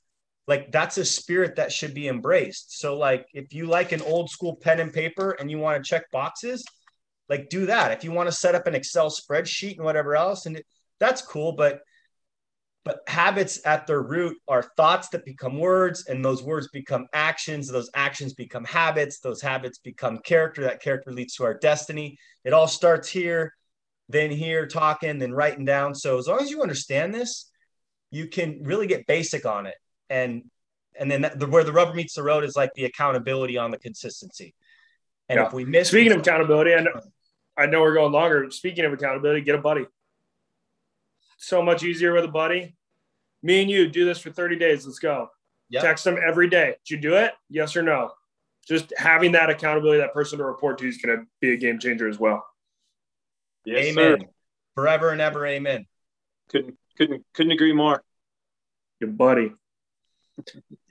like 0.47 0.71
that's 0.71 0.97
a 0.97 1.05
spirit 1.05 1.55
that 1.55 1.71
should 1.71 1.93
be 1.93 2.07
embraced. 2.07 2.79
So 2.79 2.97
like 2.97 3.25
if 3.33 3.53
you 3.53 3.65
like 3.65 3.91
an 3.91 4.01
old 4.01 4.29
school 4.29 4.55
pen 4.55 4.79
and 4.79 4.93
paper 4.93 5.31
and 5.31 5.49
you 5.49 5.57
want 5.57 5.83
to 5.83 5.87
check 5.87 6.09
boxes 6.11 6.63
like 7.27 7.49
do 7.49 7.65
that. 7.65 7.91
If 7.91 8.03
you 8.03 8.11
want 8.11 8.27
to 8.29 8.35
set 8.35 8.55
up 8.55 8.67
an 8.67 8.75
excel 8.75 9.09
spreadsheet 9.09 9.77
and 9.77 9.85
whatever 9.85 10.15
else 10.15 10.45
and 10.45 10.57
it, 10.57 10.65
that's 10.99 11.21
cool 11.21 11.53
but 11.53 11.79
but 12.83 12.99
habits 13.07 13.59
at 13.65 13.87
their 13.87 14.03
root 14.03 14.37
are 14.47 14.61
thoughts 14.77 15.09
that 15.09 15.25
become 15.25 15.57
words 15.57 16.05
and 16.05 16.23
those 16.23 16.43
words 16.43 16.67
become 16.71 17.07
actions 17.13 17.67
those 17.67 17.89
actions 17.95 18.33
become 18.33 18.63
habits 18.63 19.19
those 19.19 19.41
habits 19.41 19.79
become 19.79 20.19
character 20.19 20.61
that 20.61 20.81
character 20.81 21.11
leads 21.11 21.35
to 21.35 21.43
our 21.43 21.55
destiny. 21.55 22.17
It 22.43 22.53
all 22.53 22.67
starts 22.67 23.09
here 23.09 23.51
then 24.09 24.29
here 24.31 24.67
talking 24.67 25.19
then 25.19 25.33
writing 25.33 25.65
down 25.65 25.95
so 25.95 26.17
as 26.17 26.27
long 26.27 26.39
as 26.39 26.49
you 26.51 26.61
understand 26.61 27.13
this 27.13 27.49
you 28.11 28.27
can 28.27 28.61
really 28.63 28.87
get 28.87 29.05
basic 29.07 29.45
on 29.45 29.65
it 29.65 29.75
and 30.09 30.43
and 30.97 31.11
then 31.11 31.21
that, 31.21 31.37
the, 31.39 31.47
where 31.47 31.63
the 31.63 31.73
rubber 31.73 31.93
meets 31.93 32.13
the 32.13 32.23
road 32.23 32.43
is 32.43 32.55
like 32.55 32.73
the 32.75 32.85
accountability 32.85 33.57
on 33.57 33.71
the 33.71 33.77
consistency 33.79 34.53
and 35.27 35.39
Yeah. 35.39 35.47
if 35.47 35.53
we 35.53 35.65
miss 35.65 35.89
Speaking 35.89 36.11
of 36.11 36.19
accountability, 36.19 36.73
I 36.73 36.81
know, 36.81 37.01
I 37.57 37.65
know 37.65 37.81
we're 37.81 37.95
going 37.95 38.11
longer. 38.11 38.49
Speaking 38.51 38.85
of 38.85 38.93
accountability, 38.93 39.41
get 39.41 39.55
a 39.55 39.59
buddy. 39.59 39.87
So 41.37 41.61
much 41.61 41.83
easier 41.83 42.13
with 42.13 42.25
a 42.25 42.29
buddy. 42.29 42.75
Me 43.41 43.61
and 43.61 43.69
you 43.69 43.87
do 43.89 44.05
this 44.05 44.19
for 44.19 44.31
30 44.31 44.57
days. 44.57 44.85
Let's 44.85 44.99
go. 44.99 45.29
Yep. 45.69 45.83
Text 45.83 46.03
them 46.03 46.17
every 46.23 46.47
day. 46.47 46.75
Did 46.87 46.95
you 46.95 47.01
do 47.01 47.15
it? 47.15 47.31
Yes 47.49 47.75
or 47.75 47.81
no? 47.81 48.11
Just 48.67 48.93
having 48.97 49.31
that 49.33 49.49
accountability, 49.49 49.99
that 49.99 50.13
person 50.13 50.37
to 50.39 50.45
report 50.45 50.77
to 50.79 50.87
is 50.87 50.97
going 50.97 51.17
to 51.17 51.25
be 51.41 51.53
a 51.53 51.57
game 51.57 51.79
changer 51.79 52.07
as 52.07 52.19
well. 52.19 52.45
Yes, 53.65 53.85
amen 53.87 54.19
sir. 54.21 54.27
forever 54.75 55.09
and 55.09 55.21
ever 55.21 55.45
amen 55.45 55.85
Couldn't 56.49 56.77
couldn't 56.97 57.25
couldn't 57.33 57.51
agree 57.51 57.73
more. 57.73 58.03
Your 58.99 59.09
buddy. 59.11 59.51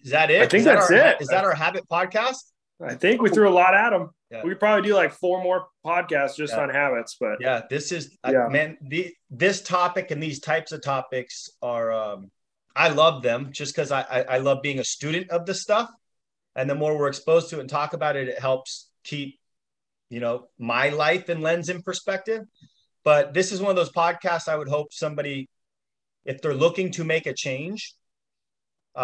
is 0.03 0.11
that 0.11 0.31
it 0.31 0.43
I 0.43 0.47
think 0.47 0.61
Is 0.61 0.65
that 0.65 0.75
that's 0.79 0.91
our- 0.91 0.97
it. 0.97 1.21
is 1.21 1.29
that 1.29 1.45
our 1.45 1.55
habit 1.55 1.89
podcast 1.89 2.39
I 2.85 2.95
think 2.95 3.23
we 3.23 3.31
threw 3.31 3.49
a 3.49 3.51
lot 3.55 3.73
at 3.75 3.91
them. 3.91 4.11
Yeah. 4.31 4.43
We 4.43 4.51
could 4.51 4.59
probably 4.61 4.87
do 4.87 4.95
like 4.97 5.13
four 5.13 5.43
more 5.43 5.69
podcasts 5.87 6.37
just 6.37 6.53
Yeah. 6.55 6.63
on 6.63 6.71
habits, 6.71 7.17
but 7.21 7.39
yeah 7.41 7.63
this 7.71 7.93
is 7.93 8.17
I- 8.25 8.33
Yeah. 8.33 8.49
man 8.49 8.77
the, 8.83 9.15
this 9.31 9.63
topic 9.63 10.11
and 10.11 10.23
these 10.23 10.41
types 10.41 10.73
of 10.73 10.83
topics 10.83 11.49
are 11.63 11.93
um 11.93 12.31
i 12.77 12.89
love 12.89 13.23
them 13.23 13.53
just 13.53 13.75
because 13.75 13.93
I, 13.93 14.01
I 14.03 14.23
i 14.23 14.39
love 14.39 14.61
being 14.63 14.81
a 14.81 14.85
student 14.85 15.31
of 15.31 15.47
this 15.47 15.63
stuff 15.63 15.89
and 16.57 16.69
the 16.69 16.75
more 16.75 16.99
we're 16.99 17.07
exposed 17.09 17.51
to 17.51 17.59
it 17.59 17.61
and 17.61 17.71
talk 17.71 17.93
about 17.93 18.17
it 18.17 18.29
it 18.29 18.39
helps 18.41 18.91
keep 19.05 19.39
you 20.15 20.21
know 20.25 20.37
my 20.59 20.87
life 21.05 21.29
and 21.29 21.43
lens 21.43 21.69
in 21.69 21.83
perspective 21.83 22.43
but 23.09 23.35
this 23.35 23.49
is 23.53 23.59
one 23.61 23.71
of 23.75 23.77
those 23.81 23.91
podcasts 24.03 24.49
i 24.49 24.57
would 24.61 24.69
hope 24.77 24.89
somebody 24.93 25.49
if 26.25 26.41
they're 26.41 26.55
looking 26.67 26.89
to 26.93 27.03
make 27.05 27.27
a 27.27 27.35
change 27.47 27.95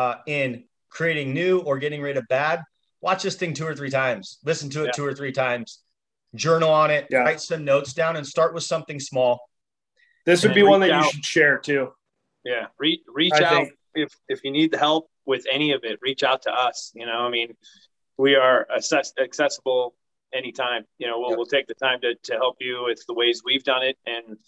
uh, 0.00 0.14
in 0.26 0.64
creating 0.88 1.34
new 1.34 1.58
or 1.60 1.78
getting 1.84 2.00
rid 2.08 2.16
of 2.16 2.24
bad 2.28 2.62
watch 3.00 3.22
this 3.24 3.36
thing 3.40 3.52
two 3.54 3.66
or 3.66 3.74
three 3.74 3.90
times 3.90 4.38
listen 4.44 4.70
to 4.70 4.82
it 4.82 4.86
Yeah. 4.86 4.92
two 4.98 5.06
or 5.10 5.14
three 5.14 5.32
times 5.32 5.68
journal 6.34 6.70
on 6.82 6.90
it 6.96 7.06
Yeah. 7.10 7.18
write 7.26 7.40
some 7.40 7.64
notes 7.64 7.92
down 7.92 8.14
and 8.16 8.24
start 8.26 8.54
with 8.54 8.62
something 8.64 9.00
small 9.00 9.40
this 10.26 10.42
would 10.44 10.54
be 10.54 10.62
one 10.62 10.80
that 10.80 10.92
reach 10.94 11.06
you 11.06 11.12
should 11.12 11.24
share 11.24 11.58
too. 11.58 11.92
Yeah, 12.44 12.66
reach 12.78 13.00
reach 13.20 13.32
I 13.34 13.42
out 13.44 13.52
think- 13.64 13.74
if 13.94 14.10
if 14.28 14.38
you 14.44 14.50
need 14.58 14.74
help 14.74 15.10
with 15.26 15.44
any 15.50 15.72
of 15.72 15.80
it. 15.82 15.98
Reach 16.02 16.22
out 16.22 16.42
to 16.42 16.52
us. 16.52 16.92
You 16.94 17.06
know, 17.06 17.18
I 17.26 17.30
mean, 17.30 17.56
we 18.24 18.34
are 18.36 18.66
assess- 18.78 19.14
accessible 19.18 19.94
anytime. 20.32 20.84
You 20.98 21.06
know, 21.08 21.18
we'll 21.18 21.30
Yep. 21.30 21.36
we'll 21.38 21.46
take 21.46 21.66
the 21.66 21.74
time 21.74 22.00
to 22.02 22.14
to 22.14 22.32
help 22.34 22.56
you 22.60 22.84
with 22.84 23.04
the 23.06 23.14
ways 23.14 23.42
we've 23.44 23.64
done 23.64 23.82
it, 23.82 23.98
and 24.06 24.38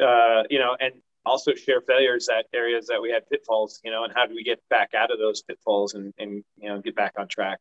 uh, 0.00 0.44
you 0.50 0.58
know, 0.58 0.76
and 0.78 0.94
also 1.26 1.54
share 1.54 1.80
failures 1.82 2.28
at 2.28 2.46
areas 2.54 2.86
that 2.86 3.02
we 3.02 3.10
had 3.10 3.28
pitfalls. 3.28 3.80
You 3.84 3.90
know, 3.90 4.04
and 4.04 4.12
how 4.14 4.26
do 4.26 4.34
we 4.34 4.42
get 4.44 4.60
back 4.70 4.94
out 4.94 5.10
of 5.10 5.18
those 5.18 5.42
pitfalls 5.42 5.94
and 5.94 6.12
and 6.18 6.44
you 6.56 6.68
know 6.68 6.80
get 6.80 6.94
back 6.96 7.14
on 7.18 7.28
track. 7.28 7.58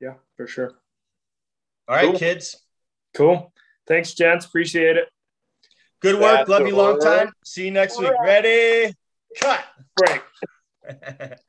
Yeah, 0.00 0.14
for 0.36 0.46
sure. 0.46 0.72
all 1.88 1.96
right 1.96 2.06
Cool. 2.10 2.18
kids 2.18 2.56
Cool. 3.14 3.52
Thanks, 3.86 4.14
gents. 4.14 4.46
Appreciate 4.46 4.96
it. 4.96 5.08
good 6.00 6.14
work 6.14 6.38
That's 6.38 6.48
love 6.48 6.66
you 6.66 6.76
long 6.76 6.98
time 7.00 7.32
see 7.44 7.64
you 7.66 7.70
next 7.70 7.98
week 7.98 8.12
ready 8.22 8.94
cut 9.40 9.64
Break. 9.96 10.22